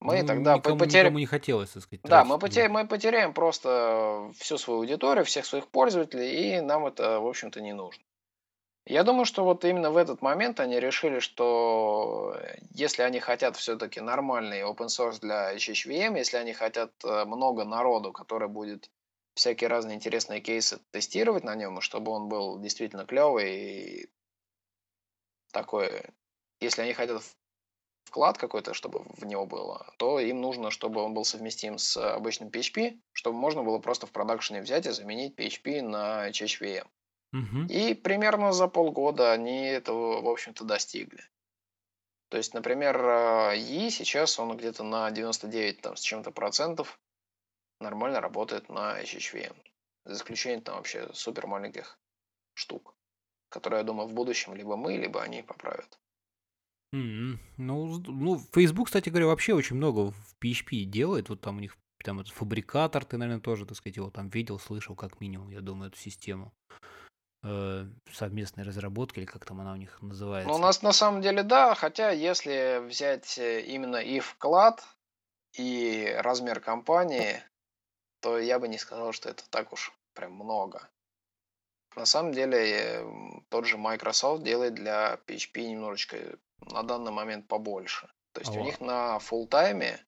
Мы 0.00 0.20
ну, 0.20 0.26
тогда 0.26 0.56
никому, 0.56 0.78
потеряем... 0.78 1.06
никому 1.06 1.18
не 1.18 1.26
хотелось, 1.26 1.70
так 1.70 1.82
сказать. 1.82 2.02
Да, 2.04 2.24
мы, 2.24 2.38
потеряем, 2.38 2.72
мы 2.72 2.86
потеряем 2.86 3.32
просто 3.32 4.30
всю 4.38 4.58
свою 4.58 4.80
аудиторию, 4.80 5.24
всех 5.24 5.46
своих 5.46 5.68
пользователей, 5.68 6.58
и 6.58 6.60
нам 6.60 6.86
это, 6.86 7.18
в 7.18 7.26
общем-то, 7.26 7.60
не 7.60 7.72
нужно. 7.72 8.04
Я 8.86 9.02
думаю, 9.02 9.24
что 9.24 9.42
вот 9.42 9.64
именно 9.64 9.90
в 9.90 9.96
этот 9.96 10.22
момент 10.22 10.60
они 10.60 10.78
решили, 10.78 11.18
что 11.18 12.36
если 12.70 13.02
они 13.02 13.18
хотят 13.18 13.56
все-таки 13.56 14.00
нормальный 14.00 14.62
open 14.62 14.86
source 14.86 15.18
для 15.20 15.56
HHVM, 15.56 16.16
если 16.16 16.36
они 16.36 16.52
хотят 16.52 16.92
э, 17.04 17.24
много 17.24 17.64
народу, 17.64 18.12
который 18.12 18.46
будет 18.46 18.88
всякие 19.34 19.68
разные 19.68 19.96
интересные 19.96 20.40
кейсы 20.40 20.78
тестировать 20.92 21.42
на 21.42 21.56
нем, 21.56 21.80
чтобы 21.80 22.12
он 22.12 22.28
был 22.28 22.60
действительно 22.60 23.06
клевый 23.06 23.56
и 23.56 24.10
такой, 25.52 26.04
если 26.60 26.82
они 26.82 26.92
хотят 26.92 27.22
вклад 28.04 28.38
какой-то, 28.38 28.72
чтобы 28.72 29.00
в 29.16 29.26
него 29.26 29.46
было, 29.46 29.92
то 29.98 30.20
им 30.20 30.40
нужно, 30.40 30.70
чтобы 30.70 31.02
он 31.02 31.12
был 31.12 31.24
совместим 31.24 31.78
с 31.78 31.96
обычным 31.96 32.50
PHP, 32.50 33.00
чтобы 33.12 33.36
можно 33.36 33.64
было 33.64 33.80
просто 33.80 34.06
в 34.06 34.12
продакшене 34.12 34.62
взять 34.62 34.86
и 34.86 34.90
заменить 34.90 35.34
PHP 35.34 35.82
на 35.82 36.30
HHVM. 36.30 36.86
Угу. 37.36 37.66
И 37.68 37.94
примерно 37.94 38.52
за 38.52 38.68
полгода 38.68 39.32
они 39.32 39.66
этого, 39.66 40.22
в 40.22 40.28
общем-то, 40.28 40.64
достигли. 40.64 41.22
То 42.28 42.38
есть, 42.38 42.54
например, 42.54 42.96
E 43.54 43.90
сейчас 43.90 44.38
он 44.38 44.56
где-то 44.56 44.82
на 44.82 45.10
99 45.10 45.80
там, 45.80 45.96
с 45.96 46.00
чем-то 46.00 46.30
процентов 46.30 46.98
нормально 47.80 48.20
работает 48.20 48.68
на 48.68 49.00
HHVM. 49.00 49.54
За 50.06 50.14
исключением 50.14 50.62
там 50.62 50.76
вообще 50.76 51.08
супер 51.12 51.46
маленьких 51.46 51.98
штук, 52.54 52.94
которые, 53.48 53.80
я 53.80 53.84
думаю, 53.84 54.08
в 54.08 54.14
будущем 54.14 54.54
либо 54.54 54.76
мы, 54.76 54.96
либо 54.96 55.22
они 55.22 55.42
поправят. 55.42 55.98
Mm-hmm. 56.94 57.38
Ну, 57.58 57.98
ну, 58.06 58.38
Facebook, 58.52 58.86
кстати 58.86 59.08
говоря, 59.10 59.26
вообще 59.26 59.52
очень 59.52 59.76
много 59.76 60.12
в 60.12 60.36
PHP 60.42 60.84
делает. 60.84 61.28
Вот 61.28 61.40
там 61.40 61.58
у 61.58 61.60
них 61.60 61.76
там 62.02 62.20
этот 62.20 62.32
фабрикатор, 62.32 63.04
ты, 63.04 63.18
наверное, 63.18 63.42
тоже, 63.42 63.66
так 63.66 63.76
сказать, 63.76 63.96
его 63.96 64.10
там 64.10 64.28
видел, 64.28 64.58
слышал, 64.58 64.94
как 64.94 65.20
минимум, 65.20 65.50
я 65.50 65.60
думаю, 65.60 65.90
эту 65.90 65.98
систему 65.98 66.54
э, 67.46 67.86
совместной 68.12 68.64
разработки, 68.64 69.18
или 69.18 69.26
как 69.26 69.44
там 69.44 69.60
она 69.60 69.72
у 69.72 69.76
них 69.76 70.00
называется. 70.02 70.48
Ну, 70.48 70.56
у 70.56 70.58
нас 70.58 70.82
на 70.82 70.92
самом 70.92 71.22
деле 71.22 71.42
да, 71.42 71.74
хотя 71.74 72.10
если 72.10 72.80
взять 72.86 73.38
э, 73.38 73.62
именно 73.62 73.96
и 73.96 74.20
вклад, 74.20 74.84
и 75.52 76.14
размер 76.18 76.60
компании, 76.60 77.42
то 78.20 78.38
я 78.38 78.58
бы 78.58 78.68
не 78.68 78.78
сказал, 78.78 79.12
что 79.12 79.28
это 79.28 79.48
так 79.50 79.72
уж 79.72 79.92
прям 80.14 80.32
много. 80.32 80.88
На 81.94 82.04
самом 82.04 82.32
деле, 82.32 83.06
тот 83.48 83.64
же 83.66 83.78
Microsoft 83.78 84.42
делает 84.42 84.74
для 84.74 85.18
PHP 85.26 85.68
немножечко 85.68 86.38
на 86.60 86.82
данный 86.82 87.12
момент 87.12 87.48
побольше. 87.48 88.08
То 88.32 88.40
есть 88.40 88.54
О. 88.54 88.60
у 88.60 88.64
них 88.64 88.80
на 88.80 89.16
full 89.16 89.46
тайме 89.46 90.04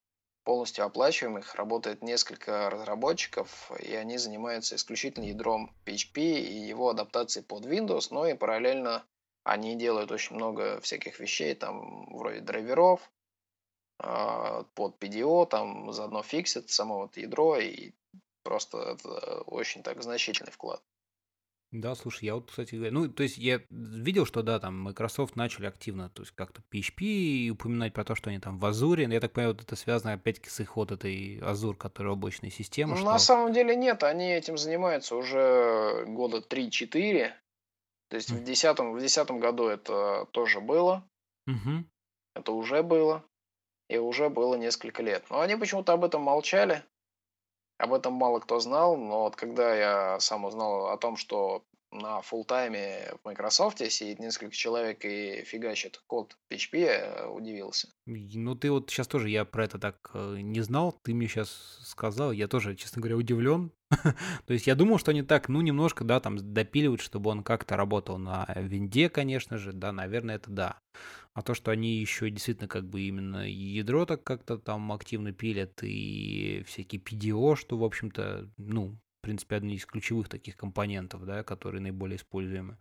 полностью 0.48 0.86
оплачиваемых 0.86 1.56
работает 1.56 2.02
несколько 2.02 2.70
разработчиков, 2.70 3.70
и 3.80 3.94
они 3.94 4.16
занимаются 4.16 4.76
исключительно 4.76 5.24
ядром 5.24 5.76
PHP 5.84 6.20
и 6.40 6.54
его 6.54 6.88
адаптацией 6.88 7.44
под 7.44 7.66
Windows, 7.66 8.06
но 8.12 8.26
и 8.26 8.32
параллельно 8.32 9.04
они 9.44 9.76
делают 9.76 10.10
очень 10.10 10.36
много 10.36 10.80
всяких 10.80 11.20
вещей, 11.20 11.54
там 11.54 12.06
вроде 12.16 12.40
драйверов, 12.40 13.12
а, 13.98 14.62
под 14.72 14.96
PDO, 14.98 15.46
там 15.46 15.92
заодно 15.92 16.22
фиксит 16.22 16.70
само 16.70 17.00
вот 17.00 17.18
ядро, 17.18 17.58
и 17.58 17.92
просто 18.42 18.78
это 18.78 19.42
очень 19.42 19.82
так 19.82 20.02
значительный 20.02 20.50
вклад. 20.50 20.82
Да, 21.70 21.94
слушай, 21.94 22.24
я 22.24 22.34
вот, 22.34 22.50
кстати 22.50 22.76
говоря, 22.76 22.92
ну, 22.92 23.08
то 23.08 23.22
есть 23.22 23.36
я 23.36 23.60
видел, 23.68 24.24
что, 24.24 24.42
да, 24.42 24.58
там 24.58 24.80
Microsoft 24.80 25.36
начали 25.36 25.66
активно, 25.66 26.08
то 26.08 26.22
есть 26.22 26.32
как-то 26.34 26.62
PHP 26.72 27.50
упоминать 27.50 27.92
про 27.92 28.04
то, 28.04 28.14
что 28.14 28.30
они 28.30 28.38
там 28.38 28.58
в 28.58 28.64
Azure, 28.64 29.12
я 29.12 29.20
так 29.20 29.32
понимаю, 29.32 29.54
вот 29.54 29.62
это 29.62 29.76
связано 29.76 30.14
опять-таки 30.14 30.48
с 30.48 30.60
их 30.60 30.76
вот 30.76 30.92
этой 30.92 31.38
Azure, 31.40 31.74
которая 31.74 32.14
облачная 32.14 32.50
система. 32.50 32.92
Ну, 32.92 32.96
что... 32.96 33.12
на 33.12 33.18
самом 33.18 33.52
деле 33.52 33.76
нет, 33.76 34.02
они 34.02 34.32
этим 34.32 34.56
занимаются 34.56 35.14
уже 35.14 36.06
года 36.06 36.38
3-4, 36.38 37.32
то 38.08 38.16
есть 38.16 38.30
mm. 38.30 38.34
в 38.34 38.44
2010 38.44 38.78
в 38.78 39.00
10 39.00 39.30
году 39.32 39.66
это 39.66 40.26
тоже 40.30 40.60
было, 40.60 41.06
mm-hmm. 41.50 41.84
это 42.34 42.52
уже 42.52 42.82
было, 42.82 43.22
и 43.90 43.98
уже 43.98 44.30
было 44.30 44.54
несколько 44.54 45.02
лет. 45.02 45.26
Но 45.28 45.40
они 45.40 45.56
почему-то 45.56 45.92
об 45.92 46.04
этом 46.04 46.22
молчали, 46.22 46.82
об 47.78 47.94
этом 47.94 48.12
мало 48.12 48.40
кто 48.40 48.60
знал, 48.60 48.96
но 48.96 49.22
вот 49.22 49.36
когда 49.36 49.74
я 49.74 50.20
сам 50.20 50.44
узнал 50.44 50.88
о 50.88 50.96
том, 50.98 51.16
что 51.16 51.62
на 51.90 52.20
фултайме 52.20 53.12
в 53.22 53.26
Microsoft 53.26 53.78
сидит 53.90 54.18
несколько 54.18 54.54
человек 54.54 55.04
и 55.04 55.42
фигачит 55.44 56.02
код 56.06 56.36
PHP, 56.52 56.78
я 56.78 57.30
удивился. 57.30 57.88
Ну, 58.06 58.54
ты 58.54 58.70
вот 58.70 58.90
сейчас 58.90 59.08
тоже, 59.08 59.30
я 59.30 59.44
про 59.44 59.64
это 59.64 59.78
так 59.78 60.10
э, 60.14 60.38
не 60.40 60.60
знал, 60.60 60.92
ты 61.02 61.14
мне 61.14 61.28
сейчас 61.28 61.50
сказал, 61.84 62.32
я 62.32 62.46
тоже, 62.46 62.76
честно 62.76 63.00
говоря, 63.00 63.16
удивлен. 63.16 63.72
То 64.46 64.52
есть 64.52 64.66
я 64.66 64.74
думал, 64.74 64.98
что 64.98 65.12
они 65.12 65.22
так, 65.22 65.48
ну, 65.48 65.60
немножко, 65.62 66.04
да, 66.04 66.20
там 66.20 66.36
допиливают, 66.36 67.00
чтобы 67.00 67.30
он 67.30 67.42
как-то 67.42 67.76
работал 67.76 68.18
на 68.18 68.46
винде, 68.54 69.08
конечно 69.08 69.56
же, 69.56 69.72
да, 69.72 69.92
наверное, 69.92 70.36
это 70.36 70.50
да. 70.50 70.78
А 71.38 71.42
то, 71.42 71.54
что 71.54 71.70
они 71.70 72.00
еще 72.00 72.30
действительно 72.30 72.66
как 72.66 72.84
бы 72.88 73.02
именно 73.02 73.48
ядро 73.48 74.04
так 74.06 74.24
как-то 74.24 74.58
там 74.58 74.90
активно 74.90 75.32
пилят 75.32 75.84
и 75.84 76.64
всякие 76.66 77.00
PDO, 77.00 77.54
что, 77.54 77.76
в 77.76 77.84
общем-то, 77.84 78.50
ну, 78.56 78.88
в 78.88 79.22
принципе, 79.22 79.54
одни 79.54 79.76
из 79.76 79.86
ключевых 79.86 80.28
таких 80.28 80.56
компонентов, 80.56 81.24
да, 81.24 81.44
которые 81.44 81.80
наиболее 81.80 82.16
используемы. 82.16 82.76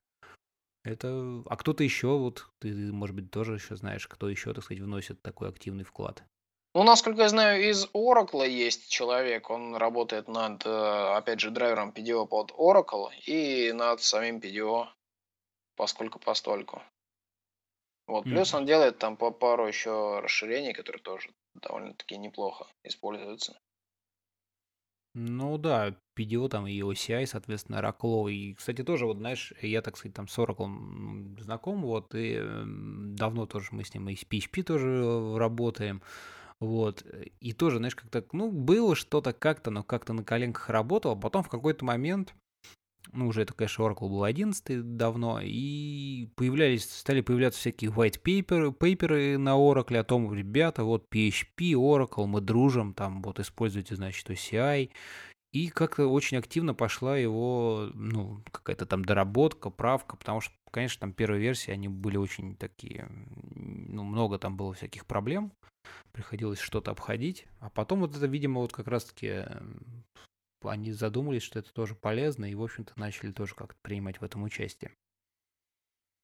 Это... 0.83 1.43
А 1.45 1.55
кто-то 1.55 1.83
еще, 1.83 2.17
вот 2.17 2.47
ты, 2.57 2.73
может 2.91 3.15
быть, 3.15 3.29
тоже 3.29 3.53
еще 3.53 3.75
знаешь, 3.75 4.07
кто 4.07 4.27
еще, 4.27 4.55
так 4.55 4.63
сказать, 4.63 4.81
вносит 4.81 5.21
такой 5.21 5.49
активный 5.49 5.83
вклад? 5.83 6.23
Ну, 6.73 6.81
насколько 6.81 7.21
я 7.21 7.29
знаю, 7.29 7.69
из 7.69 7.85
Oracle 7.93 8.49
есть 8.49 8.89
человек, 8.89 9.51
он 9.51 9.75
работает 9.75 10.27
над, 10.27 10.65
э, 10.65 10.69
опять 11.15 11.41
же, 11.41 11.51
драйвером 11.51 11.91
PDO 11.91 12.25
под 12.25 12.51
Oracle 12.53 13.09
и 13.27 13.71
над 13.71 14.01
самим 14.01 14.39
PDO 14.39 14.87
поскольку 15.75 16.17
постольку. 16.17 16.81
Вот. 18.07 18.23
Плюс 18.23 18.53
он 18.53 18.65
делает 18.65 18.99
там 18.99 19.17
по 19.17 19.31
пару 19.31 19.67
еще 19.67 20.19
расширений, 20.21 20.73
которые 20.73 21.01
тоже 21.01 21.29
довольно-таки 21.55 22.17
неплохо 22.17 22.65
используются. 22.83 23.59
Ну 25.13 25.57
да, 25.57 25.95
PDO 26.17 26.47
там 26.47 26.67
и 26.67 26.79
OCI, 26.79 27.25
соответственно, 27.25 27.77
Oracle. 27.77 28.31
И, 28.31 28.53
кстати, 28.53 28.83
тоже, 28.83 29.07
вот 29.07 29.17
знаешь, 29.17 29.51
я, 29.61 29.81
так 29.81 29.97
сказать, 29.97 30.15
там 30.15 30.27
с 30.27 30.37
Oracle 30.37 31.41
знаком, 31.41 31.81
вот, 31.81 32.13
и 32.13 32.39
давно 33.15 33.47
тоже 33.47 33.69
мы 33.71 33.83
с 33.83 33.93
ним 33.93 34.09
и 34.09 34.15
с 34.15 34.23
PHP 34.23 34.63
тоже 34.63 34.87
э, 34.87 35.37
работаем. 35.37 36.03
Вот. 36.59 37.03
И 37.39 37.53
тоже, 37.53 37.77
знаешь, 37.77 37.95
как-то, 37.95 38.23
ну, 38.31 38.51
было 38.51 38.95
что-то 38.95 39.33
как-то, 39.33 39.71
но 39.71 39.83
как-то 39.83 40.13
на 40.13 40.23
коленках 40.23 40.69
работало. 40.69 41.15
Потом 41.15 41.43
в 41.43 41.49
какой-то 41.49 41.83
момент 41.83 42.35
ну, 43.13 43.27
уже 43.27 43.43
это, 43.43 43.53
конечно, 43.53 43.83
Oracle 43.83 44.09
был 44.09 44.23
11 44.23 44.95
давно, 44.97 45.39
и 45.41 46.27
появлялись, 46.35 46.89
стали 46.89 47.21
появляться 47.21 47.59
всякие 47.59 47.91
white 47.91 48.21
paper, 48.21 48.71
пейперы 48.71 49.37
на 49.37 49.51
Oracle 49.51 49.97
о 49.97 50.03
том, 50.03 50.33
ребята, 50.33 50.83
вот 50.83 51.05
PHP, 51.13 51.73
Oracle, 51.73 52.25
мы 52.25 52.41
дружим, 52.41 52.93
там, 52.93 53.21
вот 53.21 53.39
используйте, 53.39 53.95
значит, 53.95 54.29
OCI, 54.29 54.91
и 55.53 55.69
как-то 55.69 56.07
очень 56.07 56.37
активно 56.37 56.73
пошла 56.73 57.17
его, 57.17 57.89
ну, 57.93 58.43
какая-то 58.51 58.85
там 58.85 59.03
доработка, 59.03 59.69
правка, 59.69 60.17
потому 60.17 60.41
что, 60.41 60.53
конечно, 60.71 60.99
там 61.01 61.13
первые 61.13 61.41
версии, 61.41 61.71
они 61.71 61.87
были 61.87 62.17
очень 62.17 62.55
такие, 62.55 63.07
ну, 63.55 64.03
много 64.03 64.37
там 64.37 64.57
было 64.57 64.73
всяких 64.73 65.05
проблем, 65.05 65.53
приходилось 66.11 66.59
что-то 66.59 66.91
обходить, 66.91 67.47
а 67.59 67.69
потом 67.69 68.01
вот 68.01 68.15
это, 68.15 68.27
видимо, 68.27 68.61
вот 68.61 68.73
как 68.73 68.87
раз-таки 68.87 69.45
они 70.63 70.91
задумались, 70.91 71.43
что 71.43 71.59
это 71.59 71.73
тоже 71.73 71.95
полезно, 71.95 72.45
и, 72.49 72.55
в 72.55 72.63
общем-то, 72.63 72.93
начали 72.97 73.31
тоже 73.31 73.55
как-то 73.55 73.79
принимать 73.81 74.19
в 74.19 74.23
этом 74.23 74.43
участие. 74.43 74.95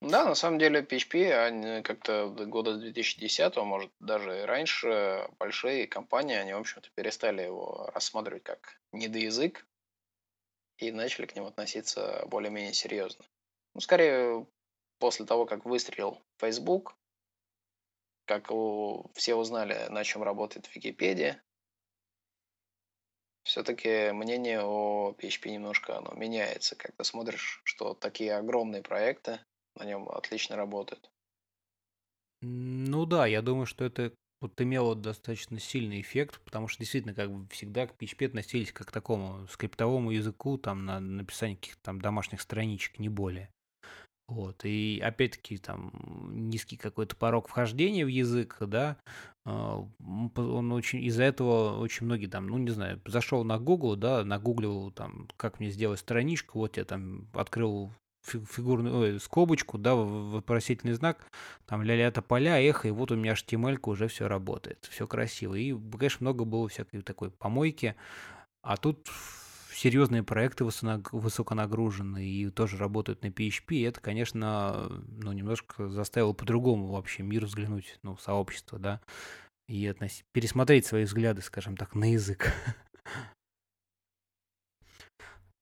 Да, 0.01 0.25
на 0.25 0.36
самом 0.36 0.59
деле 0.59 0.81
PHP 0.81 1.81
как-то 1.84 2.27
года 2.27 2.77
2010, 2.77 3.55
может 3.57 3.91
даже 4.01 4.41
и 4.41 4.45
раньше, 4.45 5.29
большие 5.39 5.88
компании, 5.88 6.36
они, 6.36 6.53
в 6.53 6.57
общем-то, 6.57 6.89
перестали 6.93 7.43
его 7.43 7.89
рассматривать 7.93 8.43
как 8.43 8.81
недоязык 8.91 9.65
и 10.77 10.91
начали 10.91 11.25
к 11.25 11.36
нему 11.36 11.47
относиться 11.47 12.25
более-менее 12.27 12.73
серьезно. 12.73 13.23
Ну, 13.75 13.79
скорее, 13.79 14.45
после 14.99 15.25
того, 15.25 15.45
как 15.45 15.63
выстрелил 15.63 16.21
Facebook, 16.38 16.97
как 18.25 18.47
все 19.13 19.36
узнали, 19.36 19.88
на 19.89 20.03
чем 20.03 20.23
работает 20.23 20.73
Википедия, 20.75 21.41
все-таки 23.43 24.11
мнение 24.11 24.61
о 24.63 25.13
PHP 25.17 25.49
немножко 25.51 25.97
оно 25.97 26.13
меняется, 26.13 26.75
когда 26.75 27.03
смотришь, 27.03 27.61
что 27.63 27.93
такие 27.93 28.35
огромные 28.35 28.81
проекты 28.81 29.39
на 29.75 29.85
нем 29.85 30.09
отлично 30.09 30.55
работают. 30.55 31.11
Ну 32.41 33.05
да, 33.05 33.25
я 33.25 33.41
думаю, 33.41 33.65
что 33.65 33.85
это 33.85 34.13
вот 34.41 34.59
имело 34.59 34.95
достаточно 34.95 35.59
сильный 35.59 36.01
эффект, 36.01 36.41
потому 36.43 36.67
что 36.67 36.79
действительно, 36.79 37.13
как 37.13 37.31
бы 37.31 37.47
всегда 37.49 37.87
к 37.87 37.95
PHP 37.97 38.25
относились 38.27 38.73
как 38.73 38.87
к 38.87 38.91
такому 38.91 39.47
скриптовому 39.47 40.11
языку, 40.11 40.57
там, 40.57 40.85
на 40.85 40.99
написание 40.99 41.55
каких-то 41.57 41.81
там 41.81 42.01
домашних 42.01 42.41
страничек, 42.41 42.99
не 42.99 43.07
более. 43.09 43.51
Вот, 44.34 44.65
и 44.65 44.99
опять-таки 45.03 45.57
там 45.57 45.91
низкий 46.31 46.75
какой-то 46.75 47.15
порог 47.15 47.47
вхождения 47.47 48.03
в 48.03 48.09
язык, 48.09 48.57
да, 48.61 48.97
а, 49.45 49.88
он 50.36 50.71
очень, 50.71 51.03
из-за 51.03 51.23
этого 51.23 51.77
очень 51.77 52.07
многие 52.07 52.25
там, 52.25 52.47
ну 52.47 52.57
не 52.57 52.71
знаю, 52.71 52.99
зашел 53.05 53.43
на 53.43 53.59
Google, 53.59 53.95
да, 53.95 54.23
нагуглил 54.23 54.89
там, 54.91 55.27
как 55.38 55.59
мне 55.59 55.69
сделать 55.69 55.99
страничку, 55.99 56.59
вот 56.59 56.77
я 56.77 56.84
там 56.84 57.27
открыл 57.34 57.91
фигурную 58.23 58.97
ой, 58.97 59.19
скобочку, 59.19 59.77
да, 59.77 59.93
вопросительный 59.93 60.93
знак, 60.93 61.27
там 61.67 61.84
ля-ля-то 61.84 62.23
поля, 62.23 62.59
эхо, 62.59 62.88
и 62.88 62.91
вот 62.91 63.11
у 63.11 63.15
меня 63.15 63.34
HTML 63.34 63.77
уже 63.84 64.07
все 64.07 64.27
работает, 64.27 64.88
все 64.89 65.05
красиво. 65.05 65.55
И, 65.55 65.75
конечно, 65.91 66.19
много 66.21 66.45
было 66.45 66.67
всякой 66.69 67.01
такой 67.01 67.29
помойки, 67.29 67.95
а 68.61 68.77
тут 68.77 69.07
серьезные 69.84 70.23
проекты 70.23 70.63
высоконагруженные 70.63 72.25
и 72.25 72.49
тоже 72.49 72.77
работают 72.77 73.21
на 73.21 73.27
PHP, 73.27 73.75
и 73.75 73.81
это, 73.81 73.99
конечно, 73.99 74.88
ну, 75.07 75.34
немножко 75.34 75.89
заставило 75.89 76.31
по-другому 76.31 76.88
вообще 76.88 77.21
мир 77.21 77.45
взглянуть, 77.45 77.99
ну, 78.01 78.15
сообщество, 78.15 78.79
да, 78.79 79.01
и 79.67 79.86
относ... 79.88 80.23
пересмотреть 80.31 80.86
свои 80.86 81.03
взгляды, 81.03 81.41
скажем 81.41 81.75
так, 81.75 81.95
на 81.95 82.13
язык. 82.13 82.53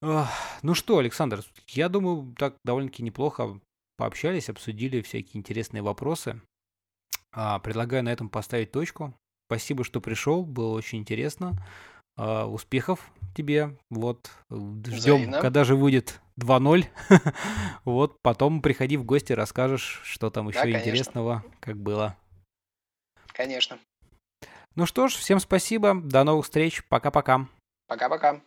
Ну 0.03 0.74
что, 0.74 0.99
Александр, 0.99 1.43
я 1.69 1.89
думаю, 1.89 2.36
так 2.38 2.55
довольно-таки 2.63 3.03
неплохо 3.03 3.59
пообщались, 3.97 4.49
обсудили 4.49 5.01
всякие 5.01 5.39
интересные 5.39 5.82
вопросы. 5.82 6.41
А, 7.32 7.59
предлагаю 7.59 8.03
на 8.03 8.09
этом 8.09 8.30
поставить 8.30 8.72
точку. 8.72 9.15
Спасибо, 9.47 9.84
что 9.84 10.01
пришел, 10.01 10.43
было 10.45 10.74
очень 10.74 10.99
интересно. 10.99 11.55
Э, 12.22 12.43
успехов 12.43 13.11
тебе. 13.36 13.76
Вот, 13.89 14.30
ждем, 14.51 15.32
когда 15.32 15.63
же 15.63 15.76
выйдет 15.76 16.22
2-0. 16.39 16.86
вот, 17.84 18.22
потом 18.22 18.61
приходи 18.61 18.95
в 18.95 19.03
гости, 19.03 19.34
расскажешь, 19.34 20.01
что 20.03 20.30
там 20.30 20.49
еще 20.49 20.61
да, 20.61 20.69
интересного, 20.69 21.43
как 21.59 21.78
было. 21.78 22.15
Конечно. 23.34 23.80
Ну 24.76 24.86
что 24.86 25.07
ж, 25.07 25.13
всем 25.13 25.39
спасибо. 25.39 25.95
До 25.95 26.24
новых 26.24 26.45
встреч. 26.45 26.84
Пока-пока. 26.89 27.47
Пока-пока. 27.88 28.41